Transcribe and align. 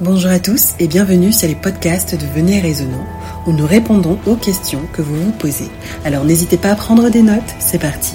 Bonjour 0.00 0.30
à 0.30 0.40
tous 0.40 0.72
et 0.80 0.88
bienvenue 0.88 1.32
sur 1.32 1.46
les 1.46 1.54
podcasts 1.54 2.14
de 2.14 2.26
Venez 2.26 2.60
Raisonnant 2.60 3.06
où 3.46 3.52
nous 3.52 3.66
répondons 3.66 4.18
aux 4.26 4.36
questions 4.36 4.86
que 4.92 5.02
vous 5.02 5.14
vous 5.14 5.32
posez. 5.32 5.68
Alors 6.04 6.24
n'hésitez 6.24 6.56
pas 6.56 6.70
à 6.70 6.74
prendre 6.74 7.10
des 7.10 7.22
notes, 7.22 7.42
c'est 7.60 7.78
parti. 7.78 8.14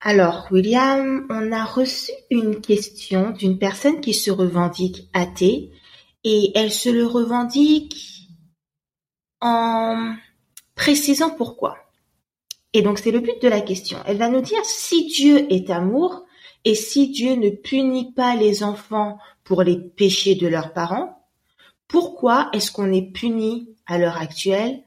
Alors, 0.00 0.48
William, 0.50 1.26
on 1.30 1.52
a 1.52 1.64
reçu 1.64 2.12
une 2.30 2.60
question 2.60 3.30
d'une 3.30 3.58
personne 3.58 4.00
qui 4.00 4.12
se 4.12 4.30
revendique 4.30 5.08
athée 5.14 5.70
et 6.24 6.52
elle 6.54 6.72
se 6.72 6.88
le 6.88 7.06
revendique 7.06 8.15
en 9.40 10.14
précisant 10.74 11.30
pourquoi. 11.30 11.78
Et 12.72 12.82
donc, 12.82 12.98
c'est 12.98 13.10
le 13.10 13.20
but 13.20 13.40
de 13.40 13.48
la 13.48 13.60
question. 13.60 13.98
Elle 14.06 14.18
va 14.18 14.28
nous 14.28 14.42
dire 14.42 14.64
si 14.64 15.06
Dieu 15.06 15.50
est 15.52 15.70
amour 15.70 16.26
et 16.64 16.74
si 16.74 17.10
Dieu 17.10 17.34
ne 17.34 17.50
punit 17.50 18.12
pas 18.12 18.36
les 18.36 18.62
enfants 18.62 19.18
pour 19.44 19.62
les 19.62 19.78
péchés 19.78 20.34
de 20.34 20.46
leurs 20.46 20.72
parents, 20.72 21.26
pourquoi 21.88 22.50
est-ce 22.52 22.72
qu'on 22.72 22.92
est 22.92 23.12
puni 23.12 23.76
à 23.86 23.98
l'heure 23.98 24.16
actuelle 24.16 24.82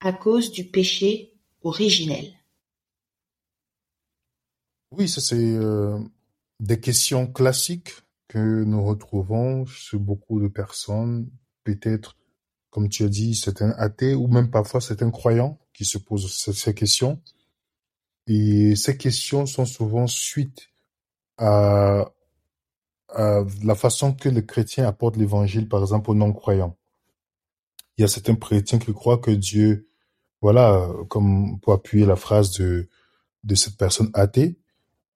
à 0.00 0.12
cause 0.12 0.50
du 0.50 0.64
péché 0.64 1.32
originel? 1.62 2.26
Oui, 4.90 5.08
ça 5.08 5.20
c'est 5.20 5.36
euh, 5.36 5.98
des 6.58 6.80
questions 6.80 7.26
classiques 7.26 7.92
que 8.26 8.64
nous 8.64 8.84
retrouvons 8.84 9.64
chez 9.66 9.98
beaucoup 9.98 10.40
de 10.40 10.48
personnes, 10.48 11.30
peut-être, 11.64 12.16
comme 12.70 12.88
tu 12.88 13.04
as 13.04 13.08
dit, 13.08 13.34
certains 13.34 13.70
athées 13.70 14.14
ou 14.14 14.28
même 14.28 14.50
parfois 14.50 14.80
certains 14.80 15.10
croyants 15.10 15.58
qui 15.74 15.84
se 15.84 15.98
posent 15.98 16.30
ces 16.32 16.74
questions. 16.74 17.20
Et 18.26 18.76
ces 18.76 18.96
questions 18.96 19.46
sont 19.46 19.66
souvent 19.66 20.06
suite 20.06 20.68
à, 21.36 22.12
à 23.08 23.44
la 23.64 23.74
façon 23.74 24.12
que 24.12 24.28
les 24.28 24.44
chrétiens 24.44 24.86
apportent 24.86 25.16
l'évangile, 25.16 25.68
par 25.68 25.80
exemple, 25.80 26.10
aux 26.10 26.14
non-croyants. 26.14 26.76
Il 27.96 28.02
y 28.02 28.04
a 28.04 28.08
certains 28.08 28.36
chrétiens 28.36 28.78
qui 28.78 28.92
croient 28.92 29.18
que 29.18 29.30
Dieu, 29.30 29.88
voilà, 30.40 30.88
comme 31.08 31.58
pour 31.60 31.72
appuyer 31.72 32.06
la 32.06 32.16
phrase 32.16 32.52
de, 32.52 32.88
de 33.44 33.54
cette 33.54 33.76
personne 33.76 34.10
athée, 34.14 34.58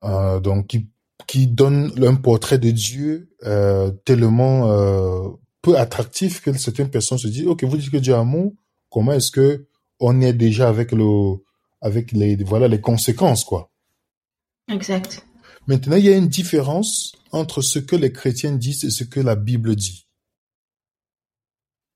euh, 0.02 0.40
donc 0.40 0.66
qui, 0.66 0.90
qui 1.26 1.46
donne 1.46 1.92
un 2.04 2.14
portrait 2.16 2.58
de 2.58 2.70
Dieu 2.70 3.30
euh, 3.44 3.90
tellement 4.04 4.70
euh, 4.70 5.28
peu 5.64 5.78
attractif 5.78 6.40
que 6.42 6.52
certaines 6.56 6.90
personnes 6.90 7.18
se 7.18 7.28
disent 7.28 7.46
ok 7.46 7.64
vous 7.64 7.76
dites 7.76 7.90
que 7.90 7.96
Dieu 7.96 8.12
est 8.12 8.16
amour 8.16 8.52
comment 8.90 9.12
est-ce 9.12 9.30
que 9.30 9.66
on 9.98 10.20
est 10.20 10.32
déjà 10.32 10.68
avec 10.68 10.92
le 10.92 11.36
avec 11.80 12.12
les 12.12 12.36
voilà 12.36 12.68
les 12.68 12.80
conséquences 12.80 13.44
quoi? 13.44 13.70
Exact 14.68 15.26
maintenant 15.66 15.96
il 15.96 16.04
y 16.04 16.12
a 16.12 16.16
une 16.16 16.28
différence 16.28 17.12
entre 17.32 17.62
ce 17.62 17.78
que 17.78 17.96
les 17.96 18.12
chrétiens 18.12 18.52
disent 18.52 18.84
et 18.84 18.90
ce 18.90 19.04
que 19.04 19.20
la 19.20 19.36
Bible 19.36 19.74
dit 19.74 20.06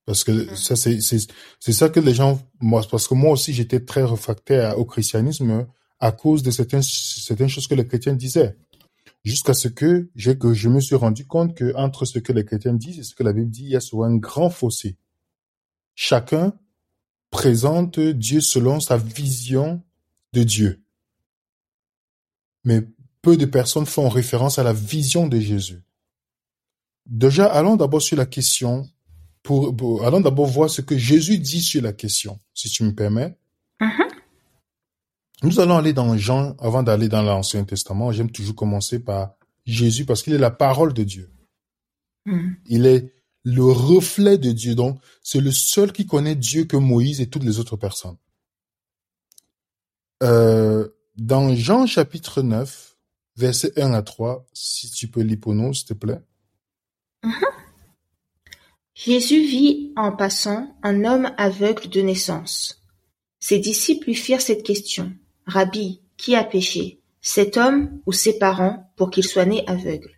parce 0.06 0.24
que 0.24 0.32
mm. 0.32 0.56
ça 0.56 0.74
c'est 0.74 1.00
c'est 1.00 1.20
c'est 1.60 1.72
ça 1.72 1.90
que 1.90 2.00
les 2.00 2.14
gens 2.14 2.40
moi 2.60 2.82
parce 2.90 3.06
que 3.06 3.14
moi 3.14 3.32
aussi 3.32 3.52
j'étais 3.52 3.80
très 3.80 4.04
réfractaire 4.04 4.78
au 4.78 4.84
christianisme 4.84 5.66
à 6.00 6.12
cause 6.12 6.42
de 6.42 6.50
certaines, 6.50 6.82
certaines 6.82 7.48
choses 7.48 7.66
que 7.66 7.74
les 7.74 7.86
chrétiens 7.86 8.14
disaient. 8.14 8.56
Jusqu'à 9.24 9.54
ce 9.54 9.68
que, 9.68 10.08
je 10.14 10.68
me 10.68 10.80
suis 10.80 10.94
rendu 10.94 11.26
compte 11.26 11.54
que 11.54 11.74
entre 11.74 12.04
ce 12.04 12.18
que 12.18 12.32
les 12.32 12.44
chrétiens 12.44 12.74
disent 12.74 13.00
et 13.00 13.02
ce 13.02 13.14
que 13.14 13.22
la 13.22 13.32
Bible 13.32 13.50
dit, 13.50 13.64
il 13.64 13.70
y 13.70 13.76
a 13.76 13.80
souvent 13.80 14.04
un 14.04 14.16
grand 14.16 14.50
fossé. 14.50 14.96
Chacun 15.94 16.54
présente 17.30 17.98
Dieu 17.98 18.40
selon 18.40 18.80
sa 18.80 18.96
vision 18.96 19.82
de 20.32 20.44
Dieu. 20.44 20.82
Mais 22.64 22.82
peu 23.22 23.36
de 23.36 23.46
personnes 23.46 23.86
font 23.86 24.08
référence 24.08 24.58
à 24.58 24.62
la 24.62 24.72
vision 24.72 25.26
de 25.26 25.38
Jésus. 25.38 25.82
Déjà, 27.06 27.46
allons 27.46 27.76
d'abord 27.76 28.02
sur 28.02 28.16
la 28.16 28.26
question, 28.26 28.88
pour, 29.42 30.04
allons 30.04 30.20
d'abord 30.20 30.46
voir 30.46 30.70
ce 30.70 30.82
que 30.82 30.96
Jésus 30.96 31.38
dit 31.38 31.62
sur 31.62 31.82
la 31.82 31.92
question, 31.92 32.38
si 32.54 32.68
tu 32.68 32.84
me 32.84 32.94
permets. 32.94 33.36
Uh-huh. 33.80 34.08
Nous 35.42 35.60
allons 35.60 35.76
aller 35.78 35.92
dans 35.92 36.16
Jean, 36.16 36.56
avant 36.58 36.82
d'aller 36.82 37.08
dans 37.08 37.22
l'Ancien 37.22 37.64
Testament, 37.64 38.10
j'aime 38.12 38.30
toujours 38.30 38.56
commencer 38.56 38.98
par 38.98 39.34
Jésus 39.64 40.04
parce 40.04 40.22
qu'il 40.22 40.32
est 40.32 40.38
la 40.38 40.50
parole 40.50 40.92
de 40.92 41.04
Dieu. 41.04 41.30
Mm. 42.26 42.50
Il 42.66 42.86
est 42.86 43.12
le 43.44 43.64
reflet 43.64 44.36
de 44.36 44.52
Dieu. 44.52 44.74
Donc, 44.74 45.00
c'est 45.22 45.40
le 45.40 45.52
seul 45.52 45.92
qui 45.92 46.06
connaît 46.06 46.34
Dieu 46.34 46.64
que 46.64 46.76
Moïse 46.76 47.20
et 47.20 47.28
toutes 47.28 47.44
les 47.44 47.58
autres 47.58 47.76
personnes. 47.76 48.16
Euh, 50.22 50.88
dans 51.16 51.54
Jean 51.54 51.86
chapitre 51.86 52.42
9, 52.42 52.96
versets 53.36 53.80
1 53.80 53.92
à 53.92 54.02
3, 54.02 54.46
si 54.52 54.90
tu 54.90 55.08
peux 55.08 55.20
lire 55.20 55.38
pour 55.40 55.54
nous, 55.54 55.72
s'il 55.72 55.86
te 55.86 55.94
plaît. 55.94 56.20
Uh-huh. 57.24 57.52
Jésus 58.94 59.40
vit 59.40 59.92
en 59.96 60.10
passant 60.10 60.76
un 60.82 61.04
homme 61.04 61.32
aveugle 61.36 61.88
de 61.88 62.00
naissance. 62.00 62.82
Ses 63.38 63.60
disciples 63.60 64.06
lui 64.06 64.14
firent 64.14 64.40
cette 64.40 64.64
question. 64.64 65.12
Rabbi, 65.48 66.02
qui 66.18 66.36
a 66.36 66.44
péché, 66.44 67.00
cet 67.22 67.56
homme 67.56 68.00
ou 68.04 68.12
ses 68.12 68.38
parents, 68.38 68.92
pour 68.96 69.10
qu'il 69.10 69.24
soit 69.24 69.46
né 69.46 69.64
aveugle 69.66 70.10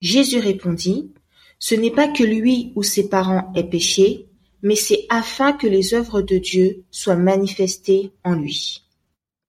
Jésus 0.00 0.38
répondit, 0.38 1.12
Ce 1.58 1.74
n'est 1.74 1.90
pas 1.90 2.06
que 2.06 2.22
lui 2.22 2.72
ou 2.76 2.84
ses 2.84 3.08
parents 3.08 3.52
aient 3.56 3.68
péché, 3.68 4.28
mais 4.62 4.76
c'est 4.76 5.06
afin 5.08 5.52
que 5.52 5.66
les 5.66 5.94
œuvres 5.94 6.22
de 6.22 6.38
Dieu 6.38 6.84
soient 6.92 7.16
manifestées 7.16 8.12
en 8.22 8.34
lui. 8.34 8.84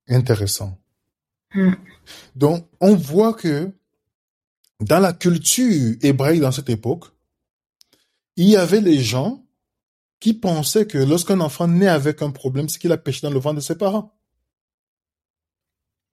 Intéressant. 0.08 0.80
Hmm. 1.54 1.74
Donc, 2.36 2.68
on 2.80 2.96
voit 2.96 3.34
que 3.34 3.72
dans 4.80 5.00
la 5.00 5.14
culture 5.14 5.96
hébraïque 6.02 6.42
dans 6.42 6.52
cette 6.52 6.70
époque, 6.70 7.06
il 8.36 8.50
y 8.50 8.56
avait 8.56 8.82
les 8.82 9.00
gens 9.00 9.46
qui 10.20 10.34
pensaient 10.34 10.88
que 10.88 10.98
lorsqu'un 10.98 11.40
enfant 11.40 11.68
naît 11.68 11.88
avec 11.88 12.24
un 12.24 12.32
problème, 12.32 12.68
c'est 12.68 12.80
qu'il 12.80 12.92
a 12.92 12.98
péché 12.98 13.22
dans 13.22 13.34
le 13.34 13.40
ventre 13.40 13.58
de 13.58 13.62
ses 13.62 13.78
parents. 13.78 14.19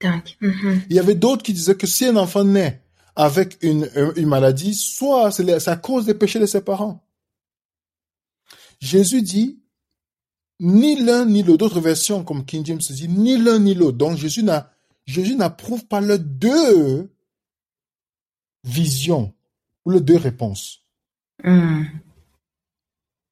Mhm. 0.03 0.83
Il 0.89 0.95
y 0.95 0.99
avait 0.99 1.15
d'autres 1.15 1.43
qui 1.43 1.53
disaient 1.53 1.75
que 1.75 1.87
si 1.87 2.05
un 2.05 2.15
enfant 2.15 2.43
naît 2.43 2.81
avec 3.15 3.57
une, 3.61 3.89
une 4.15 4.27
maladie, 4.27 4.75
soit 4.75 5.31
c'est 5.31 5.67
à 5.67 5.75
cause 5.75 6.05
des 6.05 6.13
péchés 6.13 6.39
de 6.39 6.45
ses 6.45 6.61
parents. 6.61 7.03
Jésus 8.79 9.23
dit, 9.23 9.59
ni 10.59 10.95
l'un 11.03 11.25
ni 11.25 11.43
l'autre, 11.43 11.57
d'autres 11.57 11.81
versions 11.81 12.23
comme 12.23 12.45
King 12.45 12.65
James 12.65 12.77
dit, 12.77 13.07
ni 13.07 13.37
l'un 13.37 13.59
ni 13.59 13.73
l'autre. 13.73 13.97
Donc 13.97 14.17
Jésus 14.17 14.43
n'a, 14.43 14.71
Jésus 15.05 15.35
n'approuve 15.35 15.85
pas 15.85 16.01
les 16.01 16.19
deux 16.19 17.11
visions 18.63 19.33
ou 19.85 19.91
les 19.91 20.01
deux 20.01 20.17
réponses. 20.17 20.83
Hmm. 21.43 21.85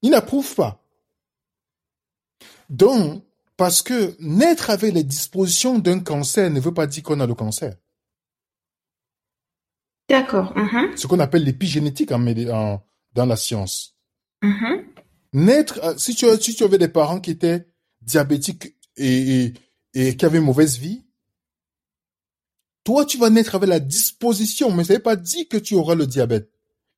Il 0.02 0.12
n'approuve 0.12 0.56
pas. 0.56 0.84
Donc, 2.70 3.24
parce 3.58 3.82
que 3.82 4.16
naître 4.20 4.70
avec 4.70 4.94
les 4.94 5.04
dispositions 5.04 5.80
d'un 5.80 6.00
cancer 6.00 6.50
ne 6.52 6.60
veut 6.60 6.74
pas 6.74 6.88
dire 6.88 7.04
qu'on 7.04 7.20
a 7.20 7.28
le 7.28 7.36
cancer. 7.36 7.76
D'accord. 10.10 10.56
Mhm. 10.56 10.96
Ce 10.98 11.08
qu'on 11.08 11.20
appelle 11.20 11.44
l'épigénétique 11.44 12.12
en, 12.12 12.26
en, 12.28 12.84
dans 13.14 13.26
la 13.26 13.36
science. 13.36 13.96
Mhm. 14.44 14.86
Naître, 15.34 15.80
euh, 15.84 15.98
si 15.98 16.16
tu, 16.16 16.26
si 16.40 16.56
tu 16.56 16.64
avais 16.64 16.78
des 16.78 16.88
parents 16.88 17.20
qui 17.20 17.32
étaient 17.32 17.68
diabétiques 18.02 18.76
et, 18.98 19.46
et, 19.46 19.54
et 19.94 20.16
qui 20.16 20.26
avaient 20.26 20.38
une 20.38 20.44
mauvaise 20.46 20.78
vie, 20.78 21.04
toi, 22.84 23.04
tu 23.06 23.18
vas 23.18 23.32
naître 23.32 23.56
avec 23.56 23.68
la 23.68 23.80
disposition, 23.80 24.72
mais 24.72 24.84
ça 24.84 24.94
ne 24.94 24.98
veut 25.00 25.04
pas 25.04 25.16
dire 25.16 25.48
que 25.50 25.58
tu 25.58 25.74
auras 25.74 25.96
le 25.96 26.06
diabète. 26.06 26.52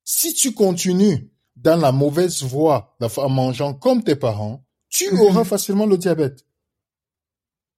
Si 0.04 0.34
tu 0.34 0.54
continues 0.54 1.32
dans 1.56 1.78
la 1.80 1.94
mauvaise 1.94 2.44
voie 2.44 2.98
en 3.00 3.30
mangeant 3.30 3.74
comme 3.74 4.04
tes 4.04 4.16
parents, 4.18 4.66
tu 4.90 5.10
Mhm. 5.12 5.20
auras 5.22 5.44
facilement 5.46 5.86
le 5.86 5.98
diabète. 5.98 6.46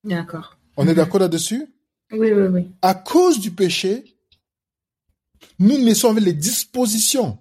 D'accord. 0.04 0.58
On 0.78 0.88
est 0.88 0.94
d'accord 0.94 1.20
là-dessus? 1.20 1.74
Oui, 2.12 2.32
oui, 2.32 2.48
oui. 2.48 2.72
À 2.82 2.94
cause 2.94 3.40
du 3.40 3.52
péché, 3.52 4.18
nous 5.60 5.78
naissons 5.78 6.12
avec 6.12 6.24
les 6.24 6.34
dispositions. 6.34 7.40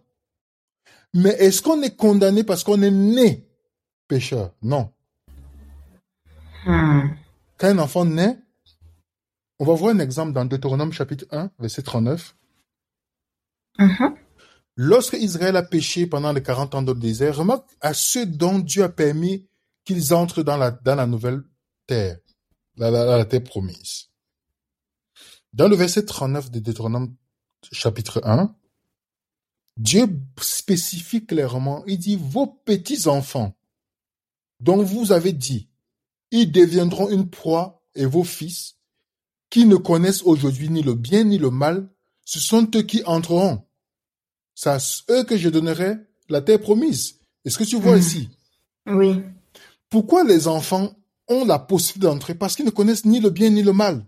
Mais 1.14 1.30
est-ce 1.38 1.62
qu'on 1.62 1.82
est 1.82 1.96
condamné 1.96 2.44
parce 2.44 2.64
qu'on 2.64 2.82
est 2.82 2.90
né 2.90 3.48
pécheur? 4.08 4.52
Non. 4.62 4.92
Hmm. 6.66 7.08
Quand 7.56 7.68
un 7.68 7.78
enfant 7.78 8.04
naît, 8.04 8.38
on 9.58 9.64
va 9.64 9.74
voir 9.74 9.94
un 9.94 9.98
exemple 9.98 10.32
dans 10.32 10.44
Deutéronome 10.44 10.92
chapitre 10.92 11.26
1, 11.30 11.50
verset 11.58 11.82
39. 11.82 12.36
Mhm. 13.78 14.14
Lorsque 14.76 15.14
Israël 15.14 15.56
a 15.56 15.62
péché 15.62 16.06
pendant 16.06 16.32
les 16.32 16.42
40 16.42 16.76
ans 16.76 16.82
de 16.82 16.92
désert, 16.92 17.36
remarque 17.36 17.68
à 17.80 17.94
ceux 17.94 18.26
dont 18.26 18.60
Dieu 18.60 18.84
a 18.84 18.88
permis 18.88 19.48
qu'ils 19.84 20.14
entrent 20.14 20.42
dans 20.44 20.56
la, 20.56 20.70
dans 20.70 20.94
la 20.94 21.06
nouvelle 21.06 21.42
terre, 21.86 22.18
la, 22.78 22.90
la, 22.90 23.04
la 23.18 23.24
terre 23.24 23.44
promise. 23.44 24.08
Dans 25.52 25.68
le 25.68 25.76
verset 25.76 26.04
39 26.04 26.50
de 26.50 26.60
Deutéronome 26.60 27.14
chapitre 27.72 28.20
1, 28.24 28.54
Dieu 29.76 30.06
spécifie 30.40 31.24
clairement, 31.24 31.84
il 31.86 31.98
dit, 31.98 32.16
vos 32.20 32.46
petits-enfants 32.46 33.54
dont 34.60 34.82
vous 34.82 35.12
avez 35.12 35.32
dit, 35.32 35.68
ils 36.30 36.50
deviendront 36.50 37.08
une 37.08 37.30
proie 37.30 37.82
et 37.94 38.04
vos 38.06 38.24
fils, 38.24 38.76
qui 39.50 39.64
ne 39.64 39.76
connaissent 39.76 40.22
aujourd'hui 40.22 40.68
ni 40.68 40.82
le 40.82 40.94
bien 40.94 41.24
ni 41.24 41.38
le 41.38 41.50
mal, 41.50 41.88
ce 42.24 42.38
sont 42.40 42.68
eux 42.74 42.82
qui 42.82 43.02
entreront. 43.04 43.64
C'est 44.54 44.70
à 44.70 44.78
eux 45.10 45.24
que 45.24 45.36
je 45.38 45.48
donnerai 45.48 45.96
la 46.28 46.42
terre 46.42 46.60
promise. 46.60 47.20
Est-ce 47.44 47.56
que 47.56 47.64
tu 47.64 47.76
vois 47.80 47.94
Mhm. 47.94 48.00
ici? 48.00 48.28
Oui. 48.86 49.22
Pourquoi 49.88 50.24
les 50.24 50.48
enfants 50.48 50.94
ont 51.28 51.44
la 51.44 51.58
possibilité 51.58 52.06
d'entrer? 52.06 52.34
Parce 52.34 52.56
qu'ils 52.56 52.64
ne 52.64 52.70
connaissent 52.70 53.04
ni 53.04 53.20
le 53.20 53.30
bien 53.30 53.50
ni 53.50 53.62
le 53.62 53.72
mal. 53.72 54.06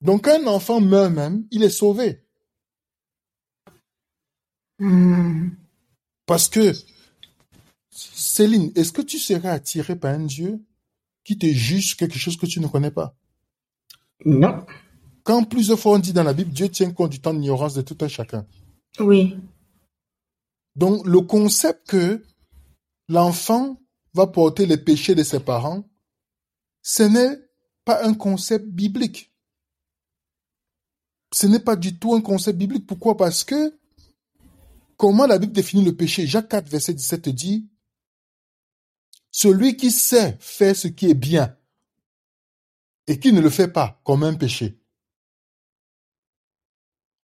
Donc, 0.00 0.28
un 0.28 0.46
enfant 0.46 0.80
meurt 0.80 1.12
même, 1.12 1.46
il 1.50 1.62
est 1.62 1.70
sauvé. 1.70 2.22
Hmm. 4.78 5.48
Parce 6.26 6.48
que, 6.48 6.72
Céline, 7.90 8.72
est-ce 8.74 8.92
que 8.92 9.02
tu 9.02 9.18
serais 9.18 9.48
attiré 9.48 9.96
par 9.96 10.14
un 10.14 10.24
Dieu 10.24 10.60
qui 11.24 11.38
te 11.38 11.46
juge 11.46 11.96
quelque 11.96 12.18
chose 12.18 12.36
que 12.36 12.46
tu 12.46 12.60
ne 12.60 12.66
connais 12.66 12.90
pas? 12.90 13.14
Non. 14.24 14.64
Quand 15.22 15.44
plusieurs 15.44 15.78
fois 15.78 15.94
on 15.94 15.98
dit 15.98 16.12
dans 16.12 16.22
la 16.22 16.34
Bible, 16.34 16.52
Dieu 16.52 16.68
tient 16.68 16.92
compte 16.92 17.10
du 17.10 17.20
temps 17.20 17.34
d'ignorance 17.34 17.74
de 17.74 17.82
tout 17.82 17.96
un 18.00 18.08
chacun. 18.08 18.46
Oui. 19.00 19.36
Donc, 20.76 21.06
le 21.06 21.20
concept 21.22 21.88
que 21.88 22.22
l'enfant 23.08 23.80
va 24.16 24.26
porter 24.26 24.66
les 24.66 24.78
péchés 24.78 25.14
de 25.14 25.22
ses 25.22 25.40
parents, 25.40 25.84
ce 26.82 27.02
n'est 27.02 27.38
pas 27.84 28.04
un 28.04 28.14
concept 28.14 28.66
biblique. 28.66 29.32
Ce 31.32 31.46
n'est 31.46 31.60
pas 31.60 31.76
du 31.76 31.98
tout 31.98 32.14
un 32.14 32.20
concept 32.20 32.58
biblique. 32.58 32.86
Pourquoi? 32.86 33.16
Parce 33.16 33.44
que 33.44 33.78
comment 34.96 35.26
la 35.26 35.38
Bible 35.38 35.52
définit 35.52 35.84
le 35.84 35.94
péché? 35.94 36.26
Jacques 36.26 36.48
4, 36.48 36.68
verset 36.68 36.94
17 36.94 37.28
dit, 37.28 37.68
celui 39.30 39.76
qui 39.76 39.90
sait 39.90 40.36
faire 40.40 40.74
ce 40.74 40.88
qui 40.88 41.10
est 41.10 41.14
bien 41.14 41.54
et 43.06 43.20
qui 43.20 43.32
ne 43.32 43.40
le 43.40 43.50
fait 43.50 43.68
pas 43.68 44.00
comme 44.02 44.22
un 44.22 44.34
péché. 44.34 44.78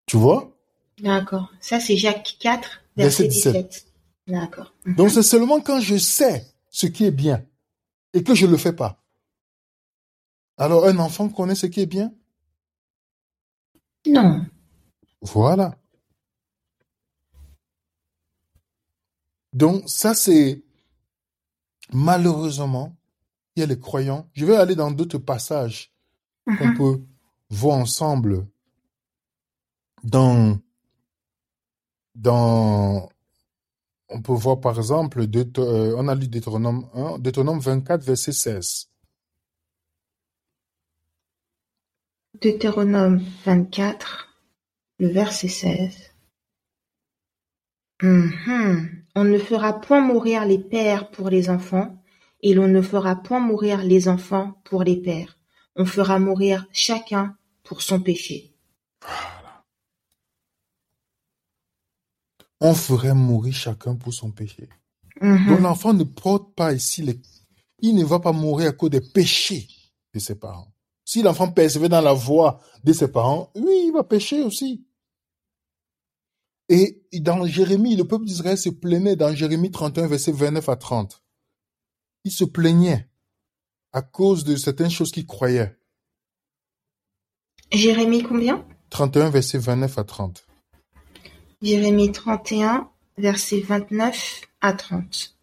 Tu 0.07 0.17
vois? 0.17 0.57
D'accord. 1.01 1.51
Ça, 1.61 1.81
c'est 1.81 1.97
Jacques 1.97 2.37
4, 2.39 2.83
Verset 2.97 3.25
verset 3.25 3.51
17. 3.53 3.69
17. 3.69 3.87
D'accord. 4.29 4.75
Donc 4.87 5.11
c'est 5.11 5.23
seulement 5.23 5.61
quand 5.61 5.81
je 5.81 5.97
sais 5.97 6.47
ce 6.71 6.87
qui 6.87 7.05
est 7.05 7.11
bien 7.11 7.45
et 8.13 8.23
que 8.23 8.35
je 8.35 8.47
ne 8.47 8.53
le 8.53 8.57
fais 8.59 8.73
pas. 8.75 9.03
Alors 10.57 10.87
un 10.87 10.99
enfant 10.99 11.29
connaît 11.29 11.55
ce 11.55 11.67
qui 11.67 11.81
est 11.81 11.87
bien? 11.87 12.13
Non. 14.07 14.47
Voilà. 15.23 15.77
Donc 19.53 19.85
ça 19.89 20.15
c'est 20.15 20.63
malheureusement, 21.93 22.97
il 23.57 23.61
y 23.61 23.63
a 23.63 23.67
les 23.67 23.79
croyants. 23.79 24.29
Je 24.33 24.45
vais 24.45 24.57
aller 24.57 24.75
dans 24.75 24.91
d'autres 24.91 25.19
passages 25.19 25.93
qu'on 26.47 26.69
Mhm. 26.69 26.77
peut 26.77 27.03
voir 27.51 27.79
ensemble 27.79 28.47
dans 30.05 30.59
dans 32.15 33.09
on 34.09 34.23
peut 34.23 34.33
voir 34.33 34.61
par 34.61 34.79
exemple 34.79 35.21
euh, 35.21 35.95
on 35.97 36.09
a 36.09 36.15
lu 36.15 36.29
Deutéronome 36.29 36.89
1, 36.95 37.19
Deutéronome 37.19 37.61
24 37.61 38.03
verset 38.05 38.33
16. 38.33 38.89
Deutéronome 42.41 43.21
24, 43.45 44.29
le 44.99 45.09
verset 45.09 45.49
16. 45.49 46.15
Mhm. 48.03 49.05
On 49.17 49.25
ne 49.25 49.39
fera 49.39 49.81
point 49.81 50.01
mourir 50.01 50.45
les 50.45 50.59
pères 50.59 51.11
pour 51.11 51.31
les 51.31 51.51
enfants, 51.51 52.01
et 52.43 52.55
l'on 52.55 52.69
ne 52.69 52.81
fera 52.81 53.17
point 53.17 53.41
mourir 53.41 53.83
les 53.83 54.09
enfants 54.09 54.61
pour 54.65 54.85
les 54.85 54.97
pères. 54.97 55.39
On 55.75 55.85
fera 55.85 56.21
mourir 56.21 56.67
chacun 56.73 57.37
pour 57.65 57.83
son 57.83 58.01
péché. 58.01 58.55
On 62.61 62.75
ferait 62.75 63.15
mourir 63.15 63.55
chacun 63.55 63.95
pour 63.95 64.13
son 64.13 64.31
péché. 64.31 64.69
Mhm. 65.21 65.47
Donc 65.47 65.61
l'enfant 65.61 65.93
ne 65.95 66.05
porte 66.05 66.55
pas 66.55 66.73
ici 66.73 67.03
les... 67.03 67.21
Il 67.81 67.95
ne 67.95 68.05
va 68.05 68.19
pas 68.19 68.33
mourir 68.33 68.71
à 68.71 68.73
cause 68.73 68.91
des 68.91 69.01
péchés 69.01 69.69
de 70.13 70.19
ses 70.19 70.35
parents. 70.35 70.73
Si 71.05 71.23
l'enfant 71.23 71.51
persévère 71.51 71.89
dans 71.89 72.01
la 72.01 72.13
voie 72.13 72.61
de 72.85 72.93
ses 72.93 73.09
parents, 73.09 73.51
oui, 73.55 73.85
il 73.87 73.93
va 73.93 74.05
pécher 74.05 74.43
aussi. 74.43 74.85
Et 76.69 77.03
dans 77.15 77.47
Jérémie, 77.47 77.97
le 77.97 78.07
peuple 78.07 78.27
d'Israël 78.27 78.59
se 78.59 78.69
plaignait 78.69 79.17
dans 79.17 79.35
Jérémie 79.35 79.71
31, 79.71 80.07
verset 80.07 80.33
29 80.33 80.69
à 80.69 80.77
30. 80.77 81.23
Il 82.25 82.33
se 82.33 82.45
plaignait 82.45 83.09
à 83.93 84.03
cause 84.03 84.45
de 84.45 84.57
certaines 84.57 84.91
choses 84.91 85.11
qu'il 85.11 85.27
croyait. 85.27 85.79
Jérémie 87.73 88.23
combien? 88.23 88.67
31, 88.91 89.31
verset 89.31 89.59
29 89.59 89.99
à 89.99 90.05
30. 90.05 90.48
Jérémie 91.63 92.13
31, 92.13 92.89
versets 93.17 93.61
29 93.61 94.43
à 94.61 94.73
30. 94.73 95.37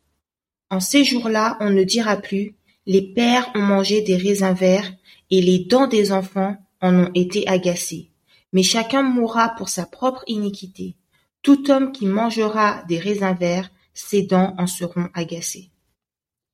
En 0.70 0.80
ces 0.80 1.04
jours-là, 1.04 1.58
on 1.60 1.70
ne 1.70 1.84
dira 1.84 2.16
plus, 2.18 2.56
les 2.86 3.02
pères 3.02 3.52
ont 3.56 3.62
mangé 3.62 4.02
des 4.02 4.16
raisins 4.16 4.54
verts 4.54 4.92
et 5.30 5.42
les 5.42 5.60
dents 5.60 5.88
des 5.88 6.12
enfants 6.12 6.56
en 6.82 6.96
ont 6.96 7.12
été 7.14 7.48
agacées. 7.48 8.10
Mais 8.54 8.64
chacun 8.64 9.04
mourra 9.04 9.50
pour 9.58 9.70
sa 9.70 9.86
propre 9.86 10.24
iniquité. 10.28 10.96
Tout 11.42 11.70
homme 11.70 11.92
qui 11.92 12.06
mangera 12.06 12.84
des 12.88 12.98
raisins 13.00 13.36
verts, 13.38 13.70
ses 13.94 14.24
dents 14.24 14.56
en 14.58 14.68
seront 14.68 15.10
agacées. 15.14 15.70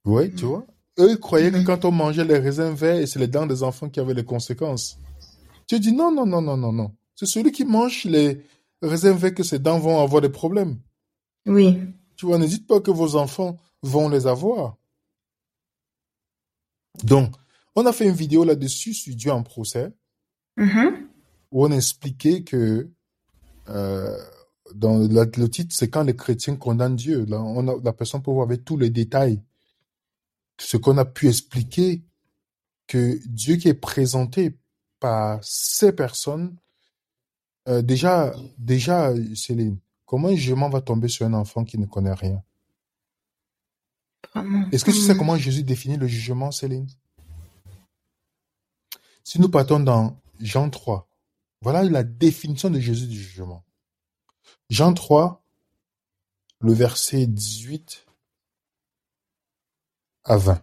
Oui, 0.06 0.34
tu 0.34 0.46
vois. 0.46 0.66
Eux 1.00 1.12
ils 1.12 1.20
croyaient 1.20 1.52
que 1.52 1.58
Mhm. 1.58 1.64
quand 1.66 1.86
on 1.86 1.92
mangeait 1.92 2.26
les 2.26 2.38
raisins 2.38 2.74
verts, 2.74 3.08
c'est 3.08 3.20
les 3.20 3.28
dents 3.28 3.46
des 3.46 3.64
enfants 3.64 3.90
qui 3.90 4.00
avaient 4.00 4.14
les 4.14 4.26
conséquences. 4.26 4.98
Tu 5.68 5.80
dis 5.80 5.92
non, 5.94 6.12
non, 6.12 6.26
non, 6.26 6.42
non, 6.42 6.58
non, 6.58 6.72
non. 6.74 6.92
C'est 7.16 7.28
celui 7.28 7.52
qui 7.52 7.64
mange 7.64 8.04
les 8.06 8.42
raisins 8.82 9.12
verts 9.16 9.34
que 9.36 9.44
ses 9.44 9.60
dents 9.60 9.80
vont 9.80 10.02
avoir 10.02 10.22
des 10.22 10.30
problèmes. 10.30 10.80
Oui. 11.46 11.80
Tu 12.16 12.26
vois, 12.26 12.38
n'hésite 12.38 12.68
pas 12.68 12.80
que 12.82 12.92
vos 12.92 13.16
enfants 13.16 13.60
vont 13.82 14.10
les 14.10 14.28
avoir. 14.28 14.78
Donc, 17.04 17.34
on 17.76 17.86
a 17.86 17.94
fait 17.94 18.06
une 18.06 18.16
vidéo 18.16 18.44
là-dessus 18.44 18.94
sur 18.94 19.16
Dieu 19.16 19.32
en 19.32 19.44
procès, 19.44 19.94
Mhm. 20.58 21.08
où 21.52 21.66
on 21.66 21.72
expliquait 21.72 22.44
que 22.44 22.90
euh, 23.68 24.18
dans 24.74 24.98
la- 24.98 25.26
le 25.26 25.50
titre, 25.50 25.74
c'est 25.74 25.90
quand 25.90 26.04
les 26.04 26.16
chrétiens 26.16 26.56
condamnent 26.56 26.96
Dieu. 26.96 27.26
Là, 27.26 27.42
on 27.42 27.68
a, 27.68 27.76
la 27.84 27.94
personne 27.94 28.22
peut 28.22 28.32
voir 28.32 28.46
avec 28.46 28.66
tous 28.66 28.76
les 28.76 28.90
détails 28.90 29.42
ce 30.60 30.78
qu'on 30.78 30.98
a 30.98 31.06
pu 31.06 31.28
expliquer 31.30 32.04
que 32.88 33.20
Dieu 33.28 33.56
qui 33.58 33.70
est 33.70 33.74
présenté 33.76 34.58
par 35.00 35.40
ces 35.44 35.94
personnes, 35.94 36.58
euh, 37.68 37.82
déjà, 37.82 38.34
déjà, 38.58 39.14
Céline, 39.36 39.78
comment 40.06 40.30
un 40.30 40.36
jugement 40.36 40.70
va 40.70 40.82
tomber 40.82 41.08
sur 41.08 41.26
un 41.26 41.34
enfant 41.34 41.64
qui 41.64 41.78
ne 41.78 41.86
connaît 41.86 42.14
rien? 42.14 42.44
Est-ce 44.72 44.86
que 44.86 44.92
tu 44.92 44.98
sais 44.98 45.14
Mhm. 45.14 45.18
comment 45.20 45.38
Jésus 45.38 45.64
définit 45.64 45.98
le 45.98 46.08
jugement, 46.08 46.52
Céline? 46.52 46.88
Si 49.24 49.40
nous 49.40 49.50
partons 49.50 49.80
dans 49.80 50.20
Jean 50.40 50.70
3, 50.70 51.08
voilà 51.62 51.84
la 51.84 52.04
définition 52.04 52.70
de 52.70 52.80
Jésus 52.80 53.08
du 53.08 53.22
jugement. 53.22 53.64
Jean 54.70 54.94
3, 54.94 55.44
le 56.62 56.74
verset 56.74 57.28
18 57.28 58.06
à 60.24 60.38
20. 60.38 60.62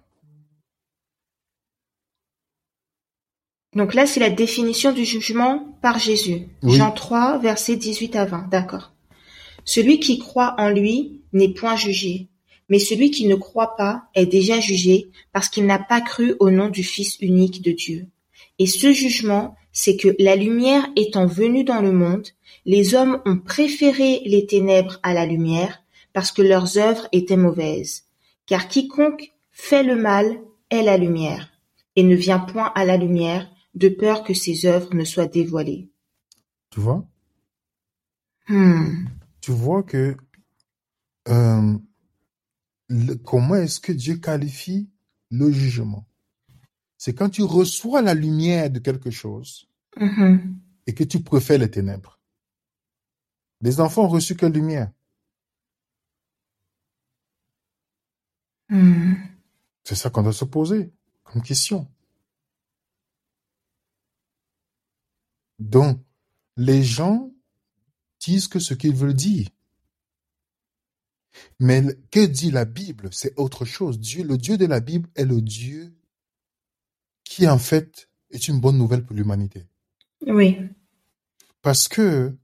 Donc 3.78 3.94
là, 3.94 4.06
c'est 4.06 4.18
la 4.18 4.28
définition 4.28 4.90
du 4.90 5.04
jugement 5.04 5.78
par 5.82 6.00
Jésus. 6.00 6.48
Oui. 6.64 6.74
Jean 6.74 6.90
3, 6.90 7.38
versets 7.38 7.76
18 7.76 8.16
à 8.16 8.24
20. 8.24 8.48
D'accord. 8.50 8.92
Celui 9.64 10.00
qui 10.00 10.18
croit 10.18 10.56
en 10.58 10.68
lui 10.68 11.20
n'est 11.32 11.54
point 11.54 11.76
jugé, 11.76 12.26
mais 12.68 12.80
celui 12.80 13.12
qui 13.12 13.28
ne 13.28 13.36
croit 13.36 13.76
pas 13.76 14.02
est 14.16 14.26
déjà 14.26 14.58
jugé 14.58 15.10
parce 15.32 15.48
qu'il 15.48 15.64
n'a 15.64 15.78
pas 15.78 16.00
cru 16.00 16.34
au 16.40 16.50
nom 16.50 16.68
du 16.68 16.82
Fils 16.82 17.18
unique 17.20 17.62
de 17.62 17.70
Dieu. 17.70 18.08
Et 18.58 18.66
ce 18.66 18.92
jugement, 18.92 19.54
c'est 19.70 19.96
que 19.96 20.16
la 20.18 20.34
lumière 20.34 20.88
étant 20.96 21.26
venue 21.26 21.62
dans 21.62 21.80
le 21.80 21.92
monde, 21.92 22.26
les 22.66 22.96
hommes 22.96 23.22
ont 23.26 23.38
préféré 23.38 24.22
les 24.24 24.44
ténèbres 24.44 24.98
à 25.04 25.14
la 25.14 25.24
lumière 25.24 25.84
parce 26.12 26.32
que 26.32 26.42
leurs 26.42 26.78
œuvres 26.78 27.06
étaient 27.12 27.36
mauvaises. 27.36 28.06
Car 28.46 28.66
quiconque 28.66 29.30
fait 29.52 29.84
le 29.84 29.94
mal 29.94 30.40
est 30.68 30.82
la 30.82 30.96
lumière 30.96 31.50
et 31.94 32.02
ne 32.02 32.16
vient 32.16 32.40
point 32.40 32.72
à 32.74 32.84
la 32.84 32.96
lumière 32.96 33.48
de 33.74 33.88
peur 33.88 34.24
que 34.24 34.34
ses 34.34 34.66
œuvres 34.66 34.94
ne 34.94 35.04
soient 35.04 35.26
dévoilées. 35.28 35.90
Tu 36.70 36.80
vois? 36.80 37.06
Hmm. 38.48 39.04
tu 39.42 39.50
vois 39.52 39.82
que 39.82 40.16
euh, 41.28 41.78
le- 42.88 43.14
comment 43.16 43.56
est-ce 43.56 43.78
que 43.80 43.92
Dieu 43.92 44.16
qualifie 44.16 44.88
le 45.30 45.50
jugement? 45.52 46.06
C'est 46.96 47.14
quand 47.14 47.28
tu 47.28 47.42
reçois 47.42 48.00
la 48.02 48.14
lumière 48.14 48.70
de 48.70 48.78
quelque 48.78 49.10
chose 49.10 49.68
Mhm. 49.96 50.58
et 50.86 50.94
que 50.94 51.04
tu 51.04 51.20
préfères 51.22 51.58
les 51.58 51.70
ténèbres. 51.70 52.18
Les 53.60 53.80
enfants 53.80 54.04
ont 54.04 54.08
reçu 54.08 54.34
quelle 54.34 54.52
lumière? 54.52 54.90
Hmm. 58.70 59.14
C'est 59.84 59.94
ça 59.94 60.10
qu'on 60.10 60.22
doit 60.22 60.32
se 60.32 60.44
poser 60.44 60.92
comme 61.24 61.42
question. 61.42 61.86
Donc, 65.58 66.00
les 66.56 66.82
gens 66.82 67.30
disent 68.20 68.48
que 68.48 68.58
ce 68.58 68.74
qu'ils 68.74 68.94
veulent 68.94 69.14
dire. 69.14 69.48
Mais 71.60 71.82
que 72.10 72.26
dit 72.26 72.50
la 72.50 72.64
Bible? 72.64 73.08
C'est 73.12 73.38
autre 73.38 73.64
chose. 73.64 73.98
Dieu, 73.98 74.24
le 74.24 74.38
Dieu 74.38 74.56
de 74.56 74.66
la 74.66 74.80
Bible 74.80 75.08
est 75.14 75.24
le 75.24 75.40
Dieu 75.40 75.94
qui, 77.24 77.46
en 77.46 77.58
fait, 77.58 78.08
est 78.30 78.48
une 78.48 78.60
bonne 78.60 78.78
nouvelle 78.78 79.04
pour 79.04 79.14
l'humanité. 79.14 79.66
Oui. 80.26 80.58
Parce 81.62 81.88
que 81.88 82.36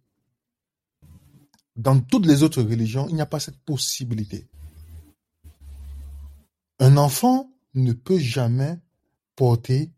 dans 1.76 2.00
toutes 2.00 2.26
les 2.26 2.42
autres 2.42 2.62
religions, 2.62 3.08
il 3.08 3.14
n'y 3.14 3.20
a 3.20 3.26
pas 3.26 3.40
cette 3.40 3.58
possibilité. 3.58 4.46
Un 6.78 6.96
enfant 6.96 7.52
ne 7.74 7.92
peut 7.92 8.18
jamais 8.18 8.78
porter 9.36 9.90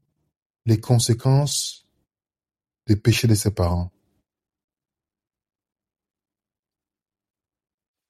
les 0.64 0.80
conséquences 0.80 1.85
des 2.86 2.96
péchés 2.96 3.28
de 3.28 3.34
ses 3.34 3.50
parents. 3.50 3.90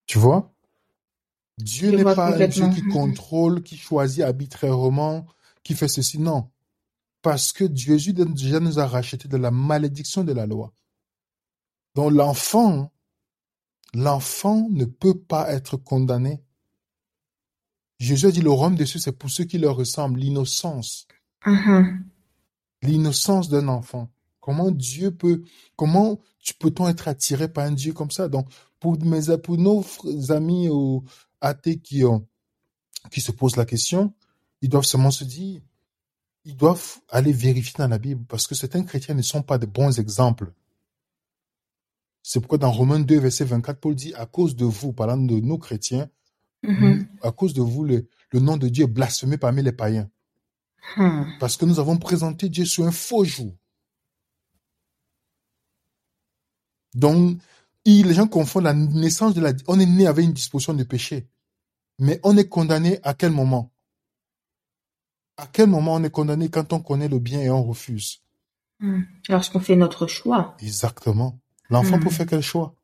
Tu 0.07 0.19
vois? 0.19 0.53
Dieu 1.59 1.91
n'est 1.91 2.05
pas 2.05 2.35
un 2.35 2.47
Dieu 2.47 2.69
qui 2.69 2.83
contrôle, 2.83 3.63
qui 3.63 3.77
choisit 3.77 4.23
arbitrairement, 4.23 5.27
qui 5.63 5.75
fait 5.75 5.89
ceci. 5.89 6.19
Non. 6.19 6.51
Parce 7.23 7.53
que 7.53 7.65
Jésus 7.75 8.13
déjà 8.13 8.61
nous 8.61 8.79
a 8.79 8.87
racheté 8.87 9.27
de 9.27 9.37
la 9.37 9.51
malédiction 9.51 10.23
de 10.23 10.33
la 10.33 10.47
loi. 10.47 10.73
Donc 11.95 12.13
l'enfant, 12.13 12.93
l'enfant 13.95 14.69
ne 14.71 14.85
peut 14.85 15.19
pas 15.19 15.51
être 15.51 15.77
condamné. 15.77 16.43
Jésus 17.99 18.27
a 18.27 18.31
dit 18.31 18.43
le 18.43 18.51
royaume 18.51 18.77
des 18.77 18.85
cieux, 18.85 19.01
c'est 19.01 19.13
pour 19.13 19.31
ceux 19.31 19.45
qui 19.45 19.57
leur 19.57 19.77
ressemblent, 19.77 20.21
l'innocence. 20.21 21.09
Mm-hmm. 21.47 22.03
L'innocence 22.83 23.49
d'un 23.49 23.69
enfant. 23.69 24.11
Comment 24.47 24.71
Dieu 24.71 25.11
peut, 25.11 25.43
comment 25.75 26.21
peut-on 26.61 26.87
être 26.87 27.09
attiré 27.09 27.49
par 27.49 27.65
un 27.65 27.73
Dieu 27.73 27.93
comme 27.93 28.13
ça? 28.13 28.29
Donc, 28.29 28.49
pour 28.79 28.97
mes, 29.05 29.37
pour 29.39 29.59
nos 29.59 29.85
amis 30.29 30.69
ou 30.69 31.03
athées 31.41 31.79
qui 31.79 32.05
ont, 32.05 32.25
qui 33.11 33.21
se 33.21 33.33
posent 33.33 33.57
la 33.57 33.65
question, 33.65 34.15
ils 34.63 34.69
doivent 34.69 34.85
seulement 34.85 35.11
se 35.11 35.25
dire, 35.25 35.61
ils 36.45 36.57
doivent 36.57 37.01
aller 37.09 37.33
vérifier 37.33 37.75
dans 37.77 37.89
la 37.89 37.99
Bible 37.99 38.25
parce 38.29 38.47
que 38.47 38.55
certains 38.55 38.85
chrétiens 38.85 39.17
ne 39.17 39.23
sont 39.23 39.43
pas 39.43 39.59
de 39.59 39.67
bons 39.67 39.99
exemples. 39.99 40.53
C'est 42.23 42.39
pourquoi 42.39 42.59
dans 42.59 42.71
Romains 42.71 43.01
2, 43.01 43.19
verset 43.19 43.47
24, 43.47 43.81
Paul 43.81 43.97
dit, 43.97 44.15
à 44.15 44.27
cause 44.27 44.55
de 44.55 44.65
vous, 44.65 44.93
parlant 44.93 45.17
de 45.17 45.41
nos 45.41 45.59
chrétiens, 45.59 46.09
Mhm. 46.63 47.09
à 47.23 47.33
cause 47.33 47.53
de 47.53 47.63
vous, 47.63 47.83
le, 47.83 48.09
le 48.31 48.39
nom 48.39 48.57
de 48.57 48.69
Dieu 48.69 48.85
est 48.85 48.89
blasphémé 48.89 49.39
parmi 49.39 49.63
les 49.63 49.73
païens. 49.73 50.09
Hmm. 50.97 51.25
Parce 51.41 51.57
que 51.57 51.65
nous 51.65 51.81
avons 51.81 51.97
présenté 51.97 52.49
Dieu 52.49 52.65
sur 52.65 52.87
un 52.87 52.93
faux 52.93 53.25
jour. 53.25 53.53
Donc, 56.97 57.39
il- 57.85 58.07
les 58.09 58.15
gens 58.15 58.27
confondent 58.27 58.65
la 58.65 58.75
naissance 58.75 59.35
de 59.35 59.41
la... 59.41 59.53
On 59.69 59.79
est 59.79 59.87
né 59.87 60.07
avec 60.09 60.25
une 60.25 60.33
disposition 60.33 60.75
de 60.75 60.83
péché. 60.83 61.29
Mais 61.99 62.19
on 62.25 62.37
est 62.37 62.49
condamné 62.49 62.99
à 63.05 63.15
quel 63.15 63.31
moment? 63.31 63.71
À 65.37 65.47
quel 65.47 65.69
moment 65.69 65.95
on 65.95 66.03
est 66.03 66.11
condamné 66.11 66.49
quand 66.49 66.73
on 66.73 66.81
connaît 66.81 67.09
le 67.09 67.19
bien 67.19 67.41
et 67.41 67.51
on 67.51 67.63
refuse? 67.63 68.23
Hmm. 68.81 69.03
Lorsqu'on 69.29 69.61
fait 69.61 69.77
notre 69.77 70.07
choix. 70.07 70.57
Exactement. 70.61 71.39
L'enfant 71.71 71.99
Hmm. 71.99 72.05
peut 72.05 72.11
faire 72.11 72.27
quel 72.27 72.43
choix? 72.43 72.75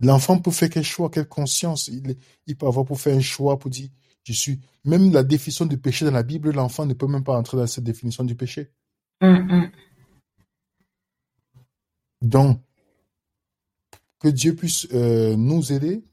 L'enfant 0.00 0.38
peut 0.38 0.50
faire 0.50 0.70
quel 0.70 0.82
choix, 0.84 1.10
quelle 1.10 1.28
conscience 1.28 1.88
il, 1.88 2.16
il 2.46 2.56
peut 2.56 2.66
avoir 2.66 2.86
pour 2.86 2.98
faire 2.98 3.14
un 3.16 3.20
choix, 3.20 3.58
pour 3.58 3.70
dire, 3.70 3.90
je 4.24 4.32
suis... 4.32 4.58
Même 4.84 5.12
la 5.12 5.22
définition 5.22 5.66
du 5.66 5.76
péché 5.76 6.06
dans 6.06 6.10
la 6.10 6.22
Bible, 6.22 6.52
l'enfant 6.52 6.86
ne 6.86 6.94
peut 6.94 7.06
même 7.06 7.22
pas 7.22 7.36
entrer 7.36 7.58
dans 7.58 7.66
cette 7.66 7.84
définition 7.84 8.24
du 8.24 8.34
péché. 8.34 8.72
Hmm, 9.20 9.26
hmm. 9.36 9.70
Donc, 12.22 12.62
que 14.18 14.28
Dieu 14.28 14.54
puisse 14.54 14.86
euh, 14.92 15.36
nous 15.36 15.72
aider 15.72 16.04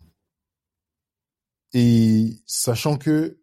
et 1.74 2.42
sachant 2.46 2.98
que 2.98 3.40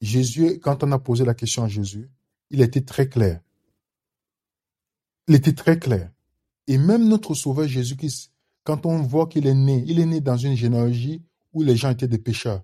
Jésus, 0.00 0.60
quand 0.60 0.82
on 0.84 0.92
a 0.92 0.98
posé 0.98 1.24
la 1.24 1.34
question 1.34 1.64
à 1.64 1.68
Jésus, 1.68 2.10
il 2.50 2.60
était 2.60 2.82
très 2.82 3.08
clair. 3.08 3.40
Il 5.28 5.34
était 5.34 5.54
très 5.54 5.78
clair. 5.78 6.10
Et 6.66 6.78
même 6.78 7.08
notre 7.08 7.34
Sauveur 7.34 7.66
Jésus-Christ, 7.68 8.32
quand 8.64 8.86
on 8.86 9.02
voit 9.02 9.26
qu'il 9.26 9.46
est 9.46 9.54
né, 9.54 9.82
il 9.86 9.98
est 10.00 10.06
né 10.06 10.20
dans 10.20 10.36
une 10.36 10.56
généalogie 10.56 11.22
où 11.52 11.62
les 11.62 11.76
gens 11.76 11.90
étaient 11.90 12.08
des 12.08 12.18
pécheurs, 12.18 12.62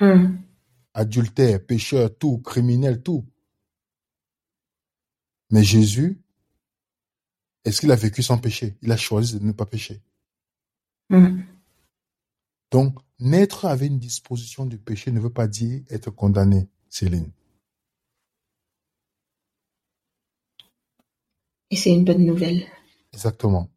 Hmm. 0.00 0.38
adultères, 0.94 1.64
pécheurs, 1.64 2.16
tout, 2.16 2.38
criminels, 2.38 3.02
tout. 3.02 3.26
Mais 5.50 5.62
Jésus, 5.62 6.22
est-ce 7.64 7.80
qu'il 7.80 7.90
a 7.92 7.96
vécu 7.96 8.22
sans 8.22 8.38
péché? 8.38 8.76
Il 8.82 8.90
a 8.92 8.96
choisi 8.96 9.38
de 9.38 9.44
ne 9.44 9.52
pas 9.52 9.66
pécher. 9.66 10.00
Hmm. 11.10 11.42
Donc, 12.70 12.96
naître 13.18 13.64
avec 13.66 13.90
une 13.90 13.98
disposition 13.98 14.64
du 14.64 14.78
péché 14.78 15.10
ne 15.10 15.20
veut 15.20 15.32
pas 15.32 15.48
dire 15.48 15.82
être 15.90 16.10
condamné, 16.10 16.68
Céline. 16.88 17.30
Et 21.70 21.76
c'est 21.76 21.92
une 21.92 22.04
bonne 22.04 22.24
nouvelle. 22.24 22.66
Exactement. 23.12 23.70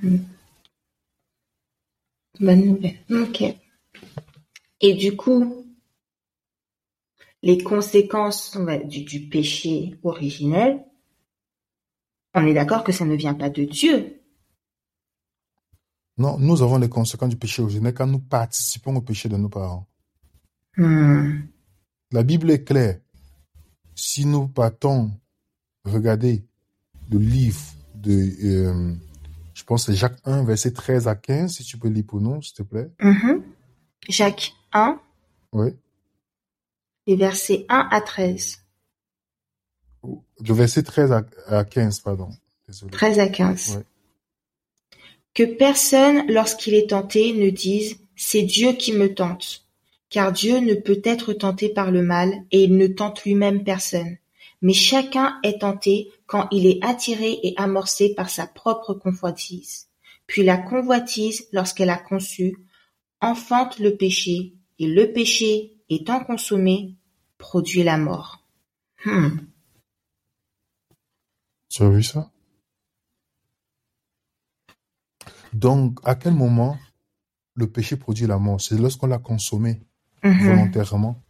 Bonne 0.00 0.24
nouvelle. 2.40 2.98
Ok. 3.10 3.42
Et 4.80 4.94
du 4.94 5.16
coup, 5.16 5.66
les 7.42 7.62
conséquences 7.62 8.56
du 8.86 9.28
péché 9.28 9.98
originel, 10.02 10.84
on 12.42 12.46
est 12.46 12.54
d'accord 12.54 12.84
que 12.84 12.92
ça 12.92 13.04
ne 13.04 13.14
vient 13.14 13.34
pas 13.34 13.50
de 13.50 13.64
Dieu. 13.64 14.20
Non, 16.16 16.36
nous 16.38 16.62
avons 16.62 16.78
les 16.78 16.88
conséquences 16.88 17.28
du 17.30 17.36
péché 17.36 17.62
originel 17.62 17.94
quand 17.94 18.06
nous 18.06 18.18
participons 18.18 18.96
au 18.96 19.00
péché 19.00 19.28
de 19.28 19.36
nos 19.36 19.48
parents. 19.48 19.86
Hmm. 20.76 21.42
La 22.10 22.22
Bible 22.22 22.50
est 22.50 22.64
claire. 22.64 22.98
Si 23.94 24.24
nous 24.26 24.48
partons, 24.48 25.10
regardez 25.84 26.44
le 27.10 27.18
livre 27.18 27.60
de, 27.94 28.32
euh, 28.44 28.94
je 29.54 29.64
pense 29.64 29.86
c'est 29.86 29.94
Jacques 29.94 30.18
1, 30.24 30.44
verset 30.44 30.72
13 30.72 31.08
à 31.08 31.14
15, 31.14 31.52
si 31.52 31.64
tu 31.64 31.78
peux 31.78 31.88
lire 31.88 32.04
pour 32.06 32.20
nous, 32.20 32.40
s'il 32.42 32.54
te 32.54 32.62
plaît. 32.62 32.90
Mhm. 33.00 33.42
Jacques 34.08 34.54
1, 34.72 35.00
Oui. 35.52 35.70
les 37.06 37.16
versets 37.16 37.64
1 37.68 37.88
à 37.90 38.00
13. 38.00 38.58
De 40.04 40.52
verset 40.52 40.82
13 40.82 41.12
à, 41.12 41.24
à 41.46 41.64
15, 41.64 42.00
pardon. 42.00 42.30
Désolé. 42.66 42.90
13 42.90 43.18
à 43.18 43.28
15. 43.28 43.76
Ouais. 43.76 43.84
Que 45.34 45.42
personne, 45.44 46.24
lorsqu'il 46.28 46.74
est 46.74 46.90
tenté, 46.90 47.32
ne 47.32 47.50
dise 47.50 47.98
c'est 48.16 48.42
Dieu 48.42 48.72
qui 48.72 48.92
me 48.92 49.14
tente. 49.14 49.64
Car 50.10 50.32
Dieu 50.32 50.58
ne 50.58 50.74
peut 50.74 51.00
être 51.04 51.32
tenté 51.32 51.68
par 51.68 51.90
le 51.90 52.02
mal 52.02 52.32
et 52.50 52.64
il 52.64 52.76
ne 52.76 52.86
tente 52.86 53.24
lui-même 53.24 53.62
personne. 53.62 54.16
Mais 54.62 54.72
chacun 54.72 55.38
est 55.44 55.60
tenté 55.60 56.10
quand 56.26 56.48
il 56.50 56.66
est 56.66 56.84
attiré 56.84 57.38
et 57.42 57.54
amorcé 57.56 58.14
par 58.14 58.28
sa 58.28 58.46
propre 58.46 58.94
convoitise. 58.94 59.86
Puis 60.26 60.42
la 60.42 60.56
convoitise, 60.56 61.46
lorsqu'elle 61.52 61.90
a 61.90 61.96
conçu, 61.96 62.58
enfante 63.20 63.78
le 63.78 63.96
péché, 63.96 64.54
et 64.78 64.86
le 64.86 65.12
péché, 65.12 65.76
étant 65.88 66.24
consommé, 66.24 66.94
produit 67.38 67.82
la 67.82 67.98
mort. 67.98 68.44
Hmm. 69.04 69.38
Tu 71.78 71.84
as 71.84 71.90
vu 71.90 72.02
ça? 72.02 72.28
Donc, 75.52 76.00
à 76.02 76.16
quel 76.16 76.34
moment 76.34 76.76
le 77.54 77.70
péché 77.70 77.96
produit 77.96 78.26
la 78.26 78.38
mort? 78.38 78.60
C'est 78.60 78.76
lorsqu'on 78.76 79.06
l'a 79.06 79.18
consommé 79.18 79.80
Mhm. 80.24 80.40
volontairement? 80.40 81.22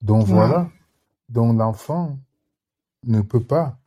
Donc 0.00 0.26
voilà. 0.26 0.70
Donc 1.28 1.58
l'enfant 1.58 2.20
ne 3.02 3.20
peut 3.22 3.42
pas. 3.42 3.80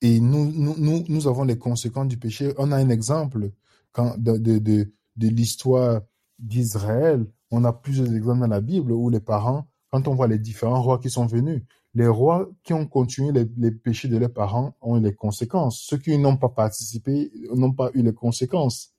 Et 0.00 0.18
nous, 0.18 0.50
nous, 0.50 0.76
nous, 0.78 1.04
nous 1.10 1.28
avons 1.28 1.44
les 1.44 1.58
conséquences 1.58 2.08
du 2.08 2.16
péché. 2.16 2.54
On 2.56 2.72
a 2.72 2.76
un 2.76 2.88
exemple 2.88 3.50
quand, 3.92 4.16
de, 4.16 4.38
de, 4.38 4.56
de, 4.56 4.94
de 5.16 5.28
l'histoire 5.28 6.00
d'Israël. 6.38 7.26
On 7.50 7.64
a 7.64 7.72
plusieurs 7.72 8.12
exemples 8.14 8.40
dans 8.40 8.46
la 8.48 8.60
Bible 8.60 8.92
où 8.92 9.08
les 9.10 9.20
parents, 9.20 9.66
quand 9.90 10.08
on 10.08 10.14
voit 10.14 10.26
les 10.28 10.38
différents 10.38 10.82
rois 10.82 10.98
qui 10.98 11.10
sont 11.10 11.26
venus, 11.26 11.62
les 11.94 12.08
rois 12.08 12.48
qui 12.62 12.74
ont 12.74 12.86
continué 12.86 13.32
les, 13.32 13.46
les 13.56 13.70
péchés 13.70 14.08
de 14.08 14.18
leurs 14.18 14.32
parents 14.32 14.76
ont 14.82 14.98
eu 14.98 15.02
les 15.02 15.14
conséquences. 15.14 15.80
Ceux 15.80 15.96
qui 15.98 16.16
n'ont 16.18 16.36
pas 16.36 16.48
participé 16.50 17.30
n'ont 17.54 17.72
pas 17.72 17.90
eu 17.94 18.02
les 18.02 18.12
conséquences. 18.12 18.92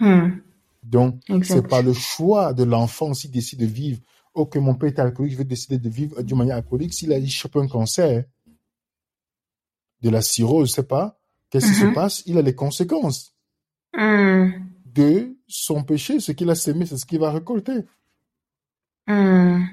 Hmm. 0.00 0.30
Donc, 0.82 1.20
c'est 1.44 1.66
par 1.66 1.82
le 1.82 1.92
choix 1.92 2.54
de 2.54 2.64
l'enfant 2.64 3.12
s'il 3.14 3.30
décide 3.30 3.60
de 3.60 3.66
vivre. 3.66 4.00
Ok, 4.34 4.56
mon 4.56 4.74
père 4.74 4.88
est 4.88 4.98
alcoolique, 4.98 5.32
je 5.34 5.38
vais 5.38 5.44
décider 5.44 5.78
de 5.78 5.88
vivre 5.88 6.22
d'une 6.22 6.38
manière 6.38 6.56
alcoolique. 6.56 6.94
S'il 6.94 7.12
a 7.12 7.24
chope 7.26 7.56
un 7.56 7.68
cancer, 7.68 8.24
de 10.00 10.08
la 10.08 10.22
cirrhose, 10.22 10.68
je 10.70 10.74
sais 10.74 10.82
pas, 10.82 11.18
qu'est-ce 11.50 11.66
qui 11.66 11.74
se 11.74 11.84
Mhm. 11.84 11.94
passe? 11.94 12.22
Il 12.26 12.38
a 12.38 12.42
les 12.42 12.54
conséquences 12.54 13.34
Hmm. 13.92 14.69
De 14.94 15.36
son 15.48 15.82
péché. 15.82 16.20
Ce 16.20 16.32
qu'il 16.32 16.50
a 16.50 16.54
semé, 16.54 16.86
c'est 16.86 16.96
ce 16.96 17.06
qu'il 17.06 17.18
va 17.18 17.30
récolter. 17.30 17.84
Hmm. 19.06 19.64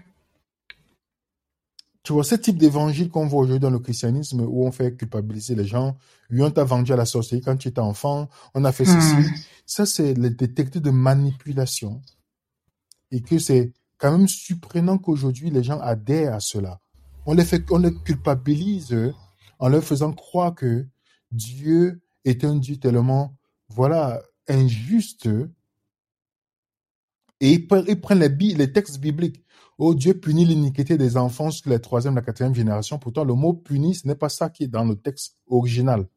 Tu 2.04 2.14
vois, 2.14 2.24
ce 2.24 2.36
type 2.36 2.58
d'évangile 2.58 3.10
qu'on 3.10 3.28
voit 3.28 3.42
aujourd'hui 3.42 3.60
dans 3.60 3.70
le 3.70 3.80
christianisme 3.80 4.42
où 4.42 4.66
on 4.66 4.72
fait 4.72 4.96
culpabiliser 4.96 5.56
les 5.56 5.66
gens, 5.66 5.98
oui, 6.30 6.42
on 6.42 6.52
t'a 6.52 6.64
vendu 6.64 6.94
à 6.94 6.96
la 6.96 7.06
sorcellerie 7.06 7.44
quand 7.44 7.58
tu 7.58 7.68
étais 7.68 7.82
enfant, 7.82 8.30
on 8.54 8.64
a 8.64 8.72
fait 8.72 8.86
ceci. 8.86 9.16
Hmm. 9.16 9.34
Ça, 9.66 9.86
c'est 9.86 10.14
le 10.14 10.30
détecteur 10.30 10.82
de 10.82 10.90
manipulation. 10.90 12.02
Et 13.12 13.22
que 13.22 13.40
c'est 13.40 13.74
quand 13.98 14.12
même 14.12 14.28
surprenant 14.28 14.98
qu'aujourd'hui, 14.98 15.50
les 15.50 15.64
gens 15.64 15.80
adhèrent 15.80 16.36
à 16.36 16.40
cela. 16.40 16.80
On 17.26 17.34
les 17.34 17.44
fait, 17.44 17.66
on 17.72 17.80
les 17.80 17.94
culpabilise 17.94 18.96
en 19.60 19.68
leur 19.68 19.84
faisant 19.84 20.14
croire 20.14 20.56
que 20.56 20.86
Dieu 21.32 22.02
est 22.24 22.46
un 22.46 22.56
Dieu 22.56 22.78
tellement, 22.78 23.36
voilà, 23.70 24.22
injuste. 24.48 25.30
Et 27.40 27.54
ils 27.54 27.68
pre- 27.68 27.86
ils 27.88 28.00
prennent 28.00 28.20
les, 28.20 28.72
textes 28.72 29.00
bibliques. 29.00 29.44
Oh, 29.78 29.94
Dieu 29.94 30.20
punit 30.20 30.46
l'iniquité 30.46 30.98
des 30.98 31.18
enfants 31.18 31.52
sur 31.52 31.70
la 31.70 31.80
troisième, 31.80 32.16
la 32.16 32.22
quatrième 32.22 32.56
génération. 32.56 32.98
Pourtant, 32.98 33.24
le 33.24 33.36
mot 33.36 33.54
punir, 33.54 33.96
ce 33.96 34.08
n'est 34.08 34.16
pas 34.16 34.30
ça 34.30 34.50
qui 34.50 34.64
est 34.64 34.68
dans 34.68 34.84
le 34.84 34.96
texte 34.96 35.38
original. 35.46 36.08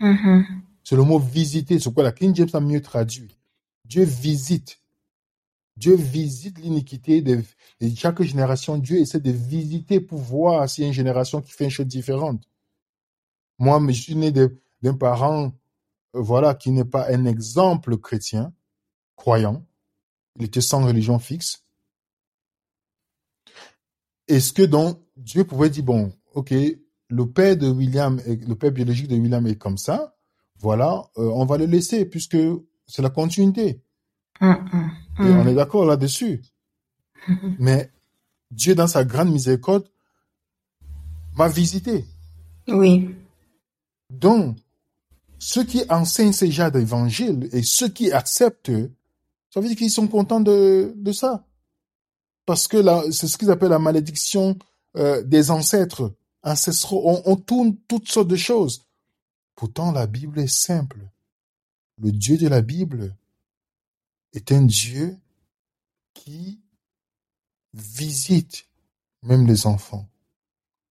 Mhm. 0.00 0.44
C'est 0.82 0.96
le 0.96 1.02
mot 1.02 1.18
visiter. 1.18 1.78
C'est 1.78 1.92
quoi 1.92 2.02
la 2.02 2.12
King 2.12 2.34
James 2.34 2.48
a 2.54 2.60
mieux 2.60 2.80
traduit? 2.80 3.36
Dieu 3.84 4.04
visite. 4.04 4.80
Dieu 5.76 5.94
visite 5.94 6.58
l'iniquité 6.58 7.22
de, 7.22 7.42
de 7.80 7.94
chaque 7.94 8.22
génération. 8.22 8.78
Dieu 8.78 8.98
essaie 8.98 9.20
de 9.20 9.30
visiter 9.30 10.00
pour 10.00 10.18
voir 10.18 10.68
s'il 10.68 10.82
y 10.82 10.84
a 10.86 10.88
une 10.88 10.94
génération 10.94 11.40
qui 11.42 11.52
fait 11.52 11.64
une 11.64 11.70
chose 11.70 11.86
différente. 11.86 12.42
Moi, 13.58 13.80
je 13.88 14.00
suis 14.00 14.16
né 14.16 14.32
de- 14.32 14.60
d'un 14.82 14.94
parent, 14.94 15.52
voilà, 16.12 16.54
qui 16.54 16.70
n'est 16.70 16.84
pas 16.84 17.08
un 17.10 17.24
exemple 17.24 17.96
chrétien, 17.98 18.52
croyant. 19.16 19.64
Il 20.36 20.44
était 20.44 20.60
sans 20.60 20.84
religion 20.84 21.18
fixe. 21.18 21.64
Est-ce 24.28 24.52
que 24.52 24.62
donc 24.62 24.98
Dieu 25.16 25.44
pouvait 25.44 25.70
dire 25.70 25.84
bon, 25.84 26.12
ok, 26.34 26.54
le 27.08 27.26
père 27.26 27.56
de 27.56 27.68
William, 27.68 28.18
est- 28.26 28.46
le 28.46 28.54
père 28.54 28.72
biologique 28.72 29.08
de 29.08 29.16
William 29.16 29.46
est 29.46 29.56
comme 29.56 29.78
ça, 29.78 30.16
voilà, 30.58 31.10
euh, 31.18 31.28
on 31.34 31.44
va 31.44 31.58
le 31.58 31.66
laisser 31.66 32.04
puisque 32.06 32.38
c'est 32.86 33.02
la 33.02 33.10
continuité. 33.10 33.82
Hmm, 34.40 34.52
hmm, 34.52 34.90
Et 35.26 35.30
on 35.32 35.44
hmm. 35.44 35.48
est 35.48 35.54
d'accord 35.54 35.84
là-dessus. 35.84 36.42
Mais 37.58 37.90
Dieu, 38.50 38.74
dans 38.74 38.86
sa 38.86 39.04
grande 39.04 39.30
miséricorde, 39.32 39.88
m'a 41.36 41.48
visité. 41.48 42.04
Oui. 42.68 43.14
Donc, 44.10 44.56
ceux 45.42 45.64
qui 45.64 45.82
enseignent 45.88 46.32
ces 46.32 46.52
genres 46.52 46.70
d'évangile 46.70 47.48
et 47.50 47.64
ceux 47.64 47.88
qui 47.88 48.12
acceptent, 48.12 48.70
ça 49.50 49.60
veut 49.60 49.66
dire 49.66 49.76
qu'ils 49.76 49.90
sont 49.90 50.06
contents 50.06 50.38
de, 50.38 50.92
de 50.94 51.10
ça. 51.10 51.44
Parce 52.46 52.68
que 52.68 52.76
là, 52.76 53.02
c'est 53.10 53.26
ce 53.26 53.36
qu'ils 53.36 53.50
appellent 53.50 53.70
la 53.70 53.80
malédiction 53.80 54.56
euh, 54.96 55.20
des 55.24 55.50
ancêtres 55.50 56.14
ancestraux. 56.44 57.02
On, 57.04 57.22
on 57.32 57.34
tourne 57.34 57.76
toutes 57.88 58.08
sortes 58.08 58.28
de 58.28 58.36
choses. 58.36 58.86
Pourtant, 59.56 59.90
la 59.90 60.06
Bible 60.06 60.38
est 60.38 60.46
simple. 60.46 61.00
Le 62.00 62.12
Dieu 62.12 62.38
de 62.38 62.46
la 62.46 62.62
Bible 62.62 63.16
est 64.34 64.52
un 64.52 64.62
Dieu 64.62 65.18
qui 66.14 66.60
visite 67.74 68.66
même 69.24 69.48
les 69.48 69.66
enfants. 69.66 70.08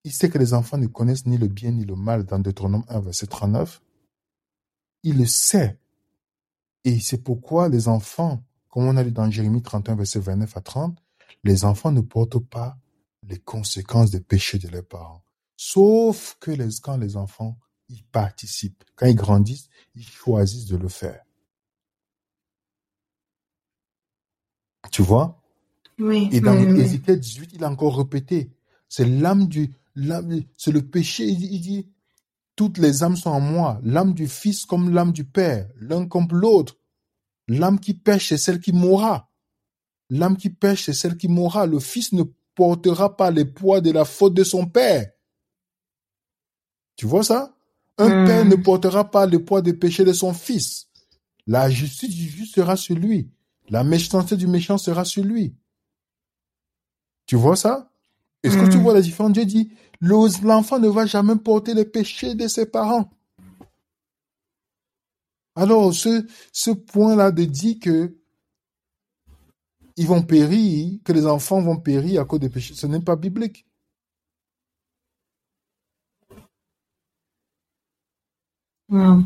Il 0.03 0.11
sait 0.11 0.29
que 0.29 0.37
les 0.37 0.53
enfants 0.53 0.77
ne 0.77 0.87
connaissent 0.87 1.25
ni 1.25 1.37
le 1.37 1.47
bien 1.47 1.71
ni 1.71 1.85
le 1.85 1.95
mal 1.95 2.25
dans 2.25 2.39
Deutéronome 2.39 2.83
1, 2.89 2.99
verset 2.99 3.27
39. 3.27 3.81
Il 5.03 5.17
le 5.17 5.25
sait. 5.25 5.79
Et 6.83 6.99
c'est 6.99 7.19
pourquoi 7.19 7.69
les 7.69 7.87
enfants, 7.87 8.43
comme 8.69 8.85
on 8.85 8.97
a 8.97 9.03
lu 9.03 9.11
dans 9.11 9.29
Jérémie 9.29 9.61
31, 9.61 9.95
verset 9.95 10.19
29 10.19 10.57
à 10.57 10.61
30, 10.61 10.97
les 11.43 11.65
enfants 11.65 11.91
ne 11.91 12.01
portent 12.01 12.39
pas 12.39 12.77
les 13.27 13.39
conséquences 13.39 14.11
des 14.11 14.19
péchés 14.19 14.57
de 14.57 14.67
leurs 14.67 14.85
parents. 14.85 15.23
Sauf 15.57 16.37
que 16.39 16.51
les, 16.51 16.69
quand 16.81 16.97
les 16.97 17.17
enfants 17.17 17.57
y 17.89 18.01
participent, 18.03 18.83
quand 18.95 19.05
ils 19.05 19.15
grandissent, 19.15 19.69
ils 19.95 20.05
choisissent 20.05 20.65
de 20.65 20.77
le 20.77 20.87
faire. 20.87 21.23
Tu 24.91 25.01
vois? 25.01 25.41
Oui. 25.99 26.29
Et 26.31 26.41
dans 26.41 26.55
oui, 26.55 26.65
oui. 26.65 26.81
Ézéchiel 26.81 27.19
18, 27.19 27.51
il 27.53 27.63
a 27.63 27.69
encore 27.69 27.97
répété. 27.97 28.51
C'est 28.89 29.05
l'âme 29.05 29.47
du, 29.47 29.71
l'âme, 29.95 30.41
c'est 30.57 30.71
le 30.71 30.81
péché. 30.81 31.25
Il 31.25 31.37
dit, 31.37 31.49
il 31.51 31.61
dit, 31.61 31.89
toutes 32.55 32.77
les 32.77 33.03
âmes 33.03 33.15
sont 33.15 33.29
en 33.29 33.39
moi. 33.39 33.79
L'âme 33.83 34.13
du 34.13 34.27
fils 34.27 34.65
comme 34.65 34.93
l'âme 34.93 35.11
du 35.11 35.23
père. 35.25 35.69
L'un 35.77 36.05
comme 36.07 36.27
l'autre. 36.31 36.77
L'âme 37.47 37.79
qui 37.79 37.93
pêche, 37.93 38.29
c'est 38.29 38.37
celle 38.37 38.59
qui 38.59 38.71
mourra. 38.71 39.29
L'âme 40.09 40.37
qui 40.37 40.49
pêche, 40.49 40.85
c'est 40.85 40.93
celle 40.93 41.17
qui 41.17 41.27
mourra. 41.27 41.65
Le 41.65 41.79
fils 41.79 42.11
ne 42.13 42.23
portera 42.55 43.15
pas 43.15 43.31
les 43.31 43.45
poids 43.45 43.81
de 43.81 43.91
la 43.91 44.05
faute 44.05 44.33
de 44.33 44.43
son 44.43 44.65
père. 44.67 45.11
Tu 46.95 47.05
vois 47.05 47.23
ça? 47.23 47.55
Un 47.97 48.09
Hmm. 48.23 48.25
père 48.25 48.45
ne 48.45 48.55
portera 48.55 49.09
pas 49.09 49.25
le 49.25 49.43
poids 49.43 49.61
des 49.61 49.73
péchés 49.73 50.03
de 50.05 50.13
son 50.13 50.33
fils. 50.33 50.87
La 51.47 51.69
justice 51.69 52.13
du 52.15 52.27
juste 52.29 52.55
sera 52.55 52.75
sur 52.77 52.95
lui. 52.95 53.29
La 53.69 53.83
méchanceté 53.83 54.35
du 54.37 54.47
méchant 54.47 54.77
sera 54.77 55.05
sur 55.05 55.23
lui. 55.23 55.55
Tu 57.25 57.35
vois 57.35 57.55
ça? 57.55 57.91
Est-ce 58.43 58.57
que 58.57 58.69
tu 58.69 58.77
Hmm. 58.77 58.81
vois 58.81 58.93
la 58.93 59.01
différence? 59.01 59.31
Dieu 59.33 59.45
dit, 59.45 59.71
l'enfant 60.01 60.79
ne 60.79 60.87
va 60.89 61.05
jamais 61.05 61.35
porter 61.35 61.73
les 61.73 61.85
péchés 61.85 62.35
de 62.35 62.47
ses 62.47 62.65
parents. 62.65 63.09
Alors, 65.55 65.93
ce, 65.93 66.25
ce 66.51 66.71
point-là 66.71 67.31
de 67.31 67.43
dire 67.45 67.77
que 67.81 68.17
ils 69.97 70.07
vont 70.07 70.23
périr, 70.23 70.99
que 71.03 71.13
les 71.13 71.25
enfants 71.27 71.61
vont 71.61 71.77
périr 71.77 72.21
à 72.21 72.25
cause 72.25 72.39
des 72.39 72.49
péchés, 72.49 72.73
ce 72.73 72.87
n'est 72.87 73.01
pas 73.01 73.15
biblique. 73.15 73.65
Wow. 78.89 79.23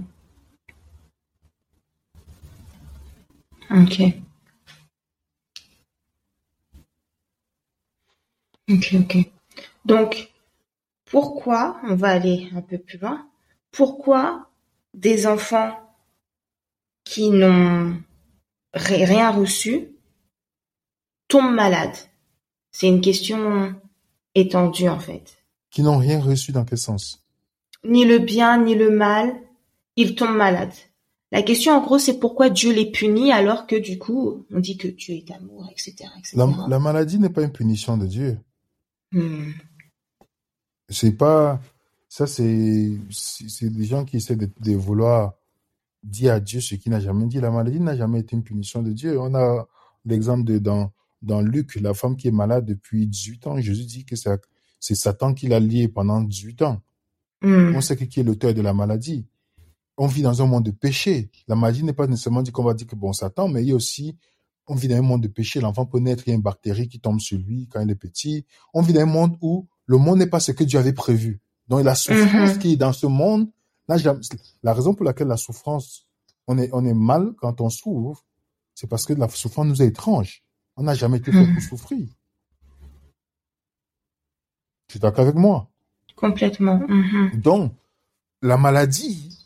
Ok. 3.71 4.13
Ok, 8.69 8.95
ok. 8.99 9.31
Donc, 9.85 10.34
pourquoi, 11.05 11.79
on 11.83 11.95
va 11.95 12.09
aller 12.09 12.49
un 12.55 12.61
peu 12.61 12.77
plus 12.77 12.97
loin, 12.97 13.27
pourquoi 13.71 14.49
des 14.93 15.27
enfants 15.27 15.77
qui 17.03 17.29
n'ont 17.29 17.97
ri- 18.73 19.05
rien 19.05 19.29
reçu 19.31 19.89
tombent 21.27 21.53
malades? 21.53 21.95
C'est 22.71 22.87
une 22.87 23.01
question 23.01 23.75
étendue 24.33 24.89
en 24.89 24.99
fait. 24.99 25.37
Qui 25.69 25.81
n'ont 25.81 25.97
rien 25.97 26.19
reçu 26.19 26.51
dans 26.51 26.65
quel 26.65 26.77
sens? 26.77 27.23
Ni 27.83 28.05
le 28.05 28.19
bien 28.19 28.63
ni 28.63 28.75
le 28.75 28.89
mal, 28.89 29.35
ils 29.95 30.15
tombent 30.15 30.35
malades. 30.35 30.73
La 31.31 31.41
question 31.41 31.73
en 31.73 31.81
gros 31.81 31.99
c'est 31.99 32.19
pourquoi 32.19 32.49
Dieu 32.49 32.71
les 32.73 32.91
punit 32.91 33.31
alors 33.31 33.67
que 33.67 33.75
du 33.75 33.97
coup 33.99 34.45
on 34.51 34.59
dit 34.59 34.77
que 34.77 34.87
Dieu 34.87 35.15
est 35.15 35.31
amour, 35.31 35.67
etc. 35.71 36.09
etc. 36.17 36.37
La, 36.37 36.47
la 36.67 36.79
maladie 36.79 37.19
n'est 37.19 37.29
pas 37.29 37.43
une 37.43 37.51
punition 37.51 37.97
de 37.97 38.07
Dieu. 38.07 38.39
Hmm. 39.11 39.51
C'est 40.89 41.13
pas, 41.13 41.59
ça 42.07 42.27
c'est, 42.27 42.91
c'est 43.09 43.69
des 43.69 43.85
gens 43.85 44.05
qui 44.05 44.17
essaient 44.17 44.35
de, 44.35 44.49
de 44.59 44.75
vouloir 44.75 45.33
dire 46.03 46.33
à 46.33 46.39
Dieu 46.39 46.61
ce 46.61 46.75
qu'il 46.75 46.91
n'a 46.91 46.99
jamais 46.99 47.25
dit. 47.25 47.39
La 47.39 47.51
maladie 47.51 47.79
n'a 47.79 47.95
jamais 47.95 48.19
été 48.19 48.35
une 48.35 48.43
punition 48.43 48.81
de 48.81 48.93
Dieu. 48.93 49.19
On 49.19 49.33
a 49.35 49.67
l'exemple 50.05 50.43
de, 50.43 50.59
dans, 50.59 50.91
dans 51.21 51.41
Luc, 51.41 51.75
la 51.75 51.93
femme 51.93 52.15
qui 52.15 52.27
est 52.27 52.31
malade 52.31 52.65
depuis 52.65 53.07
18 53.07 53.47
ans. 53.47 53.59
Jésus 53.59 53.85
dit 53.85 54.05
que 54.05 54.15
c'est, 54.15 54.39
c'est 54.79 54.95
Satan 54.95 55.33
qui 55.33 55.47
l'a 55.47 55.59
liée 55.59 55.87
pendant 55.87 56.21
18 56.21 56.61
ans. 56.61 56.81
Hmm. 57.41 57.75
On 57.75 57.81
sait 57.81 57.97
qui 57.97 58.19
est 58.19 58.23
l'auteur 58.23 58.53
de 58.53 58.61
la 58.61 58.73
maladie. 58.73 59.25
On 59.97 60.07
vit 60.07 60.21
dans 60.21 60.41
un 60.41 60.45
monde 60.45 60.65
de 60.65 60.71
péché. 60.71 61.29
La 61.47 61.55
maladie 61.55 61.83
n'est 61.83 61.93
pas 61.93 62.07
nécessairement 62.07 62.41
dit 62.41 62.51
qu'on 62.51 62.63
va 62.63 62.73
dire 62.73 62.87
que 62.87 62.95
bon, 62.95 63.13
Satan, 63.13 63.47
mais 63.47 63.63
il 63.63 63.69
y 63.69 63.71
a 63.71 63.75
aussi, 63.75 64.17
on 64.67 64.75
vit 64.75 64.87
dans 64.87 64.97
un 64.97 65.01
monde 65.01 65.23
de 65.23 65.27
péché. 65.27 65.59
L'enfant 65.59 65.85
peut 65.85 65.99
naître, 65.99 66.23
il 66.27 66.31
y 66.31 66.33
a 66.33 66.35
une 66.35 66.41
bactérie 66.41 66.87
qui 66.87 66.99
tombe 66.99 67.19
sur 67.19 67.39
lui 67.39 67.67
quand 67.67 67.81
il 67.81 67.89
est 67.89 67.95
petit. 67.95 68.45
On 68.73 68.81
vit 68.81 68.93
dans 68.93 69.01
un 69.01 69.05
monde 69.05 69.37
où 69.41 69.67
le 69.85 69.97
monde 69.97 70.19
n'est 70.19 70.27
pas 70.27 70.39
ce 70.39 70.51
que 70.51 70.63
Dieu 70.63 70.79
avait 70.79 70.93
prévu. 70.93 71.39
Donc 71.67 71.83
la 71.83 71.95
souffrance 71.95 72.53
Mhm. 72.55 72.59
qui 72.59 72.73
est 72.73 72.77
dans 72.77 72.93
ce 72.93 73.07
monde, 73.07 73.49
jamais- 73.89 74.19
la 74.63 74.73
raison 74.73 74.93
pour 74.93 75.05
laquelle 75.05 75.27
la 75.27 75.37
souffrance, 75.37 76.05
on 76.47 76.57
est, 76.57 76.69
on 76.73 76.85
est 76.85 76.93
mal 76.93 77.33
quand 77.39 77.61
on 77.61 77.69
souffre, 77.69 78.23
c'est 78.73 78.87
parce 78.87 79.05
que 79.05 79.13
la 79.13 79.27
souffrance 79.29 79.65
nous 79.67 79.81
est 79.81 79.87
étrange. 79.87 80.43
On 80.77 80.83
n'a 80.83 80.93
jamais 80.93 81.17
été 81.17 81.31
fait 81.31 81.47
pour 81.53 81.61
souffrir. 81.61 82.07
Tu 84.87 84.97
es 84.97 84.99
d'accord 84.99 85.23
avec 85.25 85.35
moi? 85.35 85.69
Complètement. 86.15 86.79
Mhm. 86.87 87.41
Donc, 87.41 87.73
la 88.41 88.57
maladie 88.57 89.37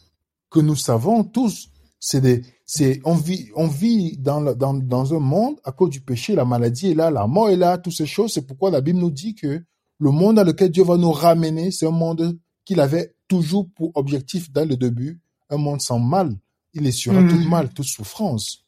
que 0.49 0.59
nous 0.59 0.75
savons 0.75 1.23
tous, 1.23 1.69
c'est 1.99 2.21
des, 2.21 2.43
c'est, 2.65 3.01
on 3.05 3.15
vit, 3.15 3.49
on 3.55 3.67
vit 3.67 4.17
dans, 4.17 4.41
le- 4.41 4.55
dans, 4.55 4.73
dans 4.73 5.13
un 5.13 5.19
monde 5.19 5.59
à 5.63 5.71
cause 5.71 5.89
du 5.89 6.01
péché, 6.01 6.35
la 6.35 6.45
maladie 6.45 6.91
est 6.91 6.95
là, 6.95 7.09
la 7.11 7.27
mort 7.27 7.49
est 7.49 7.55
là, 7.55 7.77
toutes 7.77 7.93
ces 7.93 8.05
choses. 8.07 8.33
C'est 8.33 8.45
pourquoi 8.45 8.71
la 8.71 8.81
Bible 8.81 8.99
nous 8.99 9.11
dit 9.11 9.35
que 9.35 9.63
le 9.99 10.11
monde 10.11 10.37
dans 10.37 10.43
lequel 10.43 10.71
Dieu 10.71 10.83
va 10.83 10.97
nous 10.97 11.11
ramener, 11.11 11.71
c'est 11.71 11.85
un 11.87 11.91
monde 11.91 12.37
qu'il 12.65 12.79
avait 12.79 13.13
toujours 13.27 13.67
pour 13.75 13.91
objectif 13.95 14.51
dès 14.51 14.65
le 14.65 14.77
début, 14.77 15.19
un 15.49 15.57
monde 15.57 15.81
sans 15.81 15.99
mal, 15.99 16.35
il 16.73 16.85
essuiera 16.87 17.21
Mhm. 17.21 17.29
toute 17.29 17.47
mal, 17.49 17.69
toute 17.73 17.85
souffrance. 17.85 18.63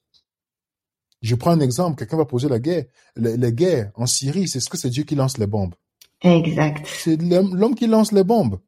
Je 1.21 1.35
prends 1.35 1.51
un 1.51 1.59
exemple, 1.59 1.97
quelqu'un 1.99 2.17
va 2.17 2.25
poser 2.25 2.49
la 2.49 2.59
guerre. 2.59 2.85
Les, 3.15 3.37
les 3.37 3.53
guerres 3.53 3.91
en 3.95 4.07
Syrie, 4.07 4.47
c'est 4.47 4.59
ce 4.59 4.69
que 4.69 4.77
c'est 4.77 4.89
Dieu 4.89 5.03
qui 5.03 5.13
lance 5.15 5.37
les 5.37 5.45
bombes. 5.47 5.75
Exact. 6.21 6.85
C'est 6.87 7.21
l'homme 7.21 7.75
qui 7.75 7.87
lance 7.87 8.11
les 8.11 8.23
bombes. 8.23 8.59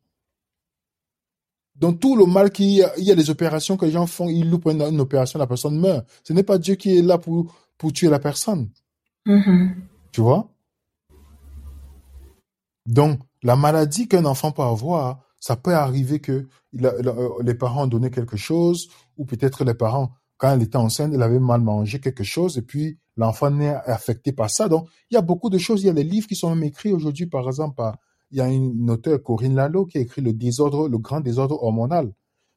Dans 1.76 1.94
tout 1.94 2.16
le 2.16 2.26
mal 2.26 2.52
qu'il 2.52 2.70
y 2.70 2.84
a, 2.84 2.94
il 2.98 3.04
y 3.04 3.12
a 3.12 3.16
des 3.16 3.30
opérations 3.32 3.76
que 3.78 3.86
les 3.86 3.92
gens 3.92 4.06
font, 4.06 4.30
ils 4.30 4.48
loupent 4.48 4.68
une, 4.68 4.82
une 4.84 5.00
opération, 5.02 5.40
la 5.40 5.48
personne 5.48 5.80
meurt. 5.80 6.08
Ce 6.24 6.32
n'est 6.32 6.44
pas 6.44 6.60
Dieu 6.60 6.76
qui 6.76 6.96
est 6.98 7.02
là 7.02 7.18
pour, 7.18 7.54
pour 7.78 7.92
tuer 7.92 8.10
la 8.10 8.20
personne. 8.20 8.70
Mhm. 9.26 9.76
Tu 10.12 10.22
vois? 10.22 10.53
Donc, 12.86 13.20
la 13.44 13.56
maladie 13.56 14.08
qu'un 14.08 14.26
enfant 14.26 14.52
peut 14.52 14.62
avoir, 14.62 15.20
ça 15.40 15.56
peut 15.56 15.74
arriver 15.74 16.20
que 16.20 16.48
euh, 16.82 17.30
les 17.44 17.54
parents 17.56 17.84
ont 17.84 17.88
donné 17.88 18.10
quelque 18.10 18.38
chose, 18.38 18.88
ou 19.18 19.26
peut-être 19.26 19.64
les 19.64 19.74
parents, 19.74 20.12
quand 20.38 20.52
elle 20.52 20.62
était 20.62 20.78
enceinte, 20.78 21.14
elle 21.14 21.22
avait 21.24 21.40
mal 21.40 21.62
mangé 21.62 22.00
quelque 22.00 22.24
chose, 22.24 22.58
et 22.58 22.62
puis 22.62 22.98
l'enfant 23.16 23.52
n'est 23.52 23.76
affecté 23.86 24.32
par 24.32 24.50
ça. 24.50 24.68
Donc, 24.68 24.88
il 25.10 25.16
y 25.16 25.18
a 25.18 25.22
beaucoup 25.22 25.50
de 25.50 25.58
choses. 25.58 25.84
Il 25.84 25.88
y 25.88 25.90
a 25.90 25.94
des 25.94 26.04
livres 26.04 26.28
qui 26.28 26.36
sont 26.36 26.50
même 26.50 26.64
écrits 26.64 26.92
aujourd'hui, 26.92 27.28
par 27.28 27.48
exemple, 27.48 27.76
par, 27.76 27.98
il 28.32 28.38
y 28.38 28.42
a 28.42 28.48
une 28.50 28.90
auteure, 28.90 29.22
Corinne 29.22 29.56
Lalo, 29.56 29.86
qui 29.86 29.98
a 29.98 30.02
écrit 30.02 30.22
le 30.22 30.34
désordre, 30.34 30.90
le 30.90 30.98
grand 30.98 31.20
désordre 31.22 31.62
hormonal. 31.62 32.12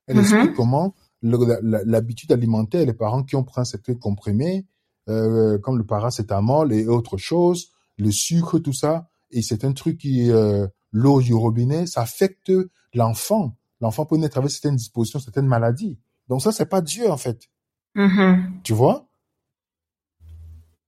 Elle 0.07 0.17
Mhm. 0.17 0.23
explique 0.23 0.55
comment 0.55 0.95
l'habitude 1.23 2.33
alimentaire, 2.33 2.87
les 2.87 2.95
parents 2.95 3.23
qui 3.25 3.37
ont 3.37 3.45
pris 3.45 3.67
certains 3.67 3.95
comprimés, 3.95 4.67
euh, 5.09 5.59
comme 5.59 5.77
le 5.79 5.85
paracétamol 5.85 6.73
et 6.73 6.87
autres 6.87 7.17
choses, 7.17 7.71
le 7.99 8.11
sucre, 8.11 8.59
tout 8.59 8.73
ça, 8.73 9.09
et 9.31 9.43
c'est 9.43 9.65
un 9.65 9.73
truc 9.73 9.99
qui, 9.99 10.31
euh, 10.31 10.67
l'eau 10.93 11.21
du 11.21 11.35
robinet, 11.35 11.87
ça 11.87 12.03
affecte 12.03 12.53
l'enfant. 12.95 13.57
L'enfant 13.81 14.07
peut 14.07 14.17
naître 14.17 14.39
avec 14.39 14.51
certaines 14.51 14.77
dispositions, 14.77 15.19
certaines 15.19 15.47
maladies. 15.47 15.99
Donc 16.29 16.43
ça, 16.43 16.53
c'est 16.53 16.67
pas 16.67 16.81
Dieu, 16.81 17.11
en 17.11 17.17
fait. 17.17 17.49
Mhm. 17.95 18.61
Tu 18.62 18.73
vois? 18.73 19.09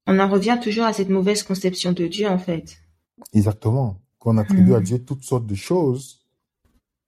On 0.06 0.18
en 0.18 0.28
revient 0.28 0.58
toujours 0.62 0.84
à 0.84 0.92
cette 0.92 1.10
mauvaise 1.10 1.42
conception 1.42 1.92
de 1.92 2.06
Dieu, 2.06 2.28
en 2.28 2.38
fait. 2.38 2.78
Exactement. 3.34 4.00
Qu'on 4.18 4.38
attribue 4.38 4.74
à 4.74 4.78
Mhm. 4.78 4.84
Dieu 4.84 5.04
toutes 5.04 5.22
sortes 5.24 5.46
de 5.46 5.54
choses. 5.54 6.26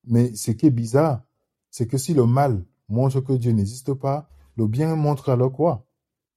Mais 0.07 0.35
ce 0.35 0.51
qui 0.51 0.67
est 0.67 0.71
bizarre, 0.71 1.23
c'est 1.71 1.87
que 1.87 1.99
si 1.99 2.15
le 2.15 2.27
mal 2.27 2.65
montre 2.89 3.21
que 3.21 3.33
Dieu 3.33 3.53
n'existe 3.53 3.95
pas, 3.95 4.29
le 4.57 4.67
bien 4.67 4.97
montre 4.97 5.31
alors 5.31 5.53
quoi? 5.53 5.87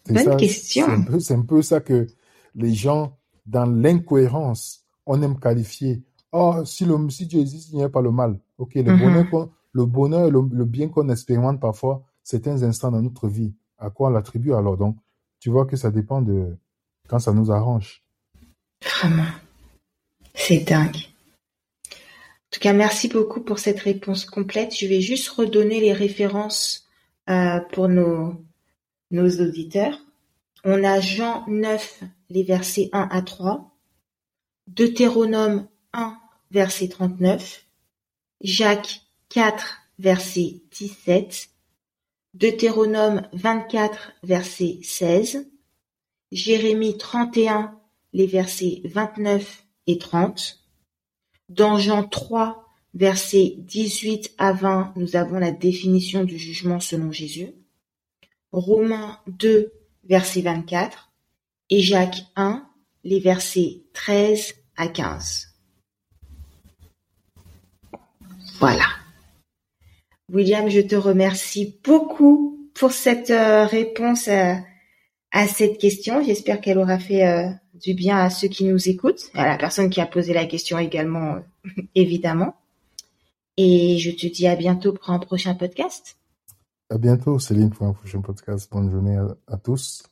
Bonne 0.07 0.23
ça, 0.23 0.35
question. 0.35 0.85
C'est 0.85 0.91
un, 0.91 1.01
peu, 1.01 1.19
c'est 1.19 1.33
un 1.35 1.41
peu 1.41 1.61
ça 1.61 1.79
que 1.79 2.07
les 2.55 2.73
gens, 2.73 3.17
dans 3.51 3.65
l'incohérence, 3.65 4.85
on 5.05 5.21
aime 5.21 5.39
qualifier. 5.39 6.03
Oh, 6.31 6.63
si, 6.65 6.85
le, 6.85 7.09
si 7.09 7.27
Dieu 7.27 7.41
existe, 7.41 7.69
il 7.71 7.77
n'y 7.77 7.83
a 7.83 7.89
pas 7.89 8.01
le 8.01 8.11
mal. 8.11 8.39
Ok, 8.57 8.75
le 8.75 8.91
Mhm. 8.91 8.97
bonheur, 8.99 9.49
le 9.73 9.85
bonheur, 9.85 10.31
le, 10.31 10.41
le 10.51 10.65
bien 10.65 10.87
qu'on 10.89 11.09
expérimente 11.09 11.59
parfois, 11.59 12.03
certains 12.23 12.63
instants 12.63 12.91
dans 12.91 13.01
notre 13.01 13.27
vie, 13.27 13.53
à 13.77 13.89
quoi 13.89 14.09
on 14.09 14.11
l'attribue 14.11 14.53
alors? 14.53 14.77
Donc, 14.77 14.97
tu 15.39 15.49
vois 15.49 15.65
que 15.65 15.75
ça 15.75 15.91
dépend 15.91 16.21
de 16.21 16.55
quand 17.09 17.19
ça 17.19 17.33
nous 17.33 17.51
arrange. 17.51 18.03
Vraiment. 18.83 19.27
C'est 20.33 20.59
dingue. 20.59 20.95
En 20.95 22.49
tout 22.51 22.59
cas, 22.61 22.73
merci 22.73 23.07
beaucoup 23.07 23.41
pour 23.41 23.59
cette 23.59 23.79
réponse 23.79 24.25
complète. 24.25 24.75
Je 24.77 24.87
vais 24.87 25.01
juste 25.01 25.29
redonner 25.29 25.79
les 25.81 25.93
références 25.93 26.87
euh, 27.29 27.59
pour 27.73 27.87
nos, 27.89 28.43
nos 29.11 29.29
auditeurs. 29.41 29.97
On 30.63 30.83
a 30.83 30.99
Jean 30.99 31.45
9, 31.47 32.03
les 32.31 32.43
versets 32.43 32.89
1 32.93 33.09
à 33.11 33.21
3, 33.21 33.77
Deutéronome 34.67 35.67
1, 35.91 36.17
verset 36.49 36.87
39, 36.87 37.65
Jacques 38.39 39.01
4, 39.29 39.77
verset 39.99 40.61
17, 40.71 41.49
Deutéronome 42.33 43.27
24, 43.33 44.13
verset 44.23 44.79
16, 44.81 45.45
Jérémie 46.31 46.97
31, 46.97 47.77
les 48.13 48.27
versets 48.27 48.81
29 48.85 49.65
et 49.87 49.97
30. 49.97 50.59
Dans 51.49 51.77
Jean 51.77 52.07
3, 52.07 52.65
versets 52.93 53.55
18 53.57 54.35
à 54.37 54.53
20, 54.53 54.93
nous 54.95 55.17
avons 55.17 55.37
la 55.37 55.51
définition 55.51 56.23
du 56.23 56.37
jugement 56.37 56.79
selon 56.79 57.11
Jésus. 57.11 57.49
Romains 58.53 59.19
2, 59.27 59.73
verset 60.05 60.41
24. 60.41 61.10
Et 61.71 61.79
Jacques 61.79 62.25
1, 62.35 62.63
les 63.05 63.21
versets 63.21 63.81
13 63.93 64.53
à 64.75 64.89
15. 64.89 65.47
Voilà. 68.59 68.85
William, 70.31 70.69
je 70.69 70.81
te 70.81 70.95
remercie 70.95 71.79
beaucoup 71.83 72.69
pour 72.73 72.91
cette 72.91 73.31
euh, 73.31 73.65
réponse 73.65 74.27
à, 74.27 74.59
à 75.31 75.47
cette 75.47 75.77
question. 75.77 76.21
J'espère 76.23 76.59
qu'elle 76.61 76.77
aura 76.77 76.99
fait 76.99 77.25
euh, 77.25 77.49
du 77.73 77.93
bien 77.93 78.17
à 78.17 78.29
ceux 78.29 78.49
qui 78.49 78.65
nous 78.65 78.89
écoutent, 78.89 79.31
à 79.33 79.45
la 79.45 79.57
personne 79.57 79.89
qui 79.89 80.01
a 80.01 80.05
posé 80.05 80.33
la 80.33 80.45
question 80.45 80.77
également, 80.77 81.35
euh, 81.35 81.71
évidemment. 81.95 82.55
Et 83.55 83.97
je 83.97 84.11
te 84.11 84.27
dis 84.27 84.47
à 84.47 84.55
bientôt 84.55 84.93
pour 84.93 85.09
un 85.09 85.19
prochain 85.19 85.55
podcast. 85.55 86.17
À 86.89 86.97
bientôt, 86.97 87.39
Céline, 87.39 87.69
pour 87.69 87.87
un 87.87 87.93
prochain 87.93 88.19
podcast. 88.21 88.69
Bonne 88.71 88.91
journée 88.91 89.15
à, 89.15 89.35
à 89.47 89.57
tous. 89.57 90.03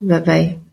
Bye 0.00 0.22
bye. 0.24 0.69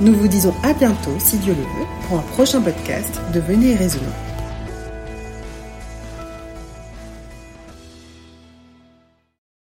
Nous 0.00 0.14
vous 0.14 0.28
disons 0.28 0.54
à 0.64 0.72
bientôt, 0.72 1.14
si 1.18 1.36
Dieu 1.38 1.54
le 1.54 1.62
veut, 1.62 1.86
pour 2.08 2.18
un 2.18 2.22
prochain 2.22 2.60
podcast 2.60 3.20
de 3.32 3.38
Venez 3.38 3.76
Raisonnant. 3.76 4.29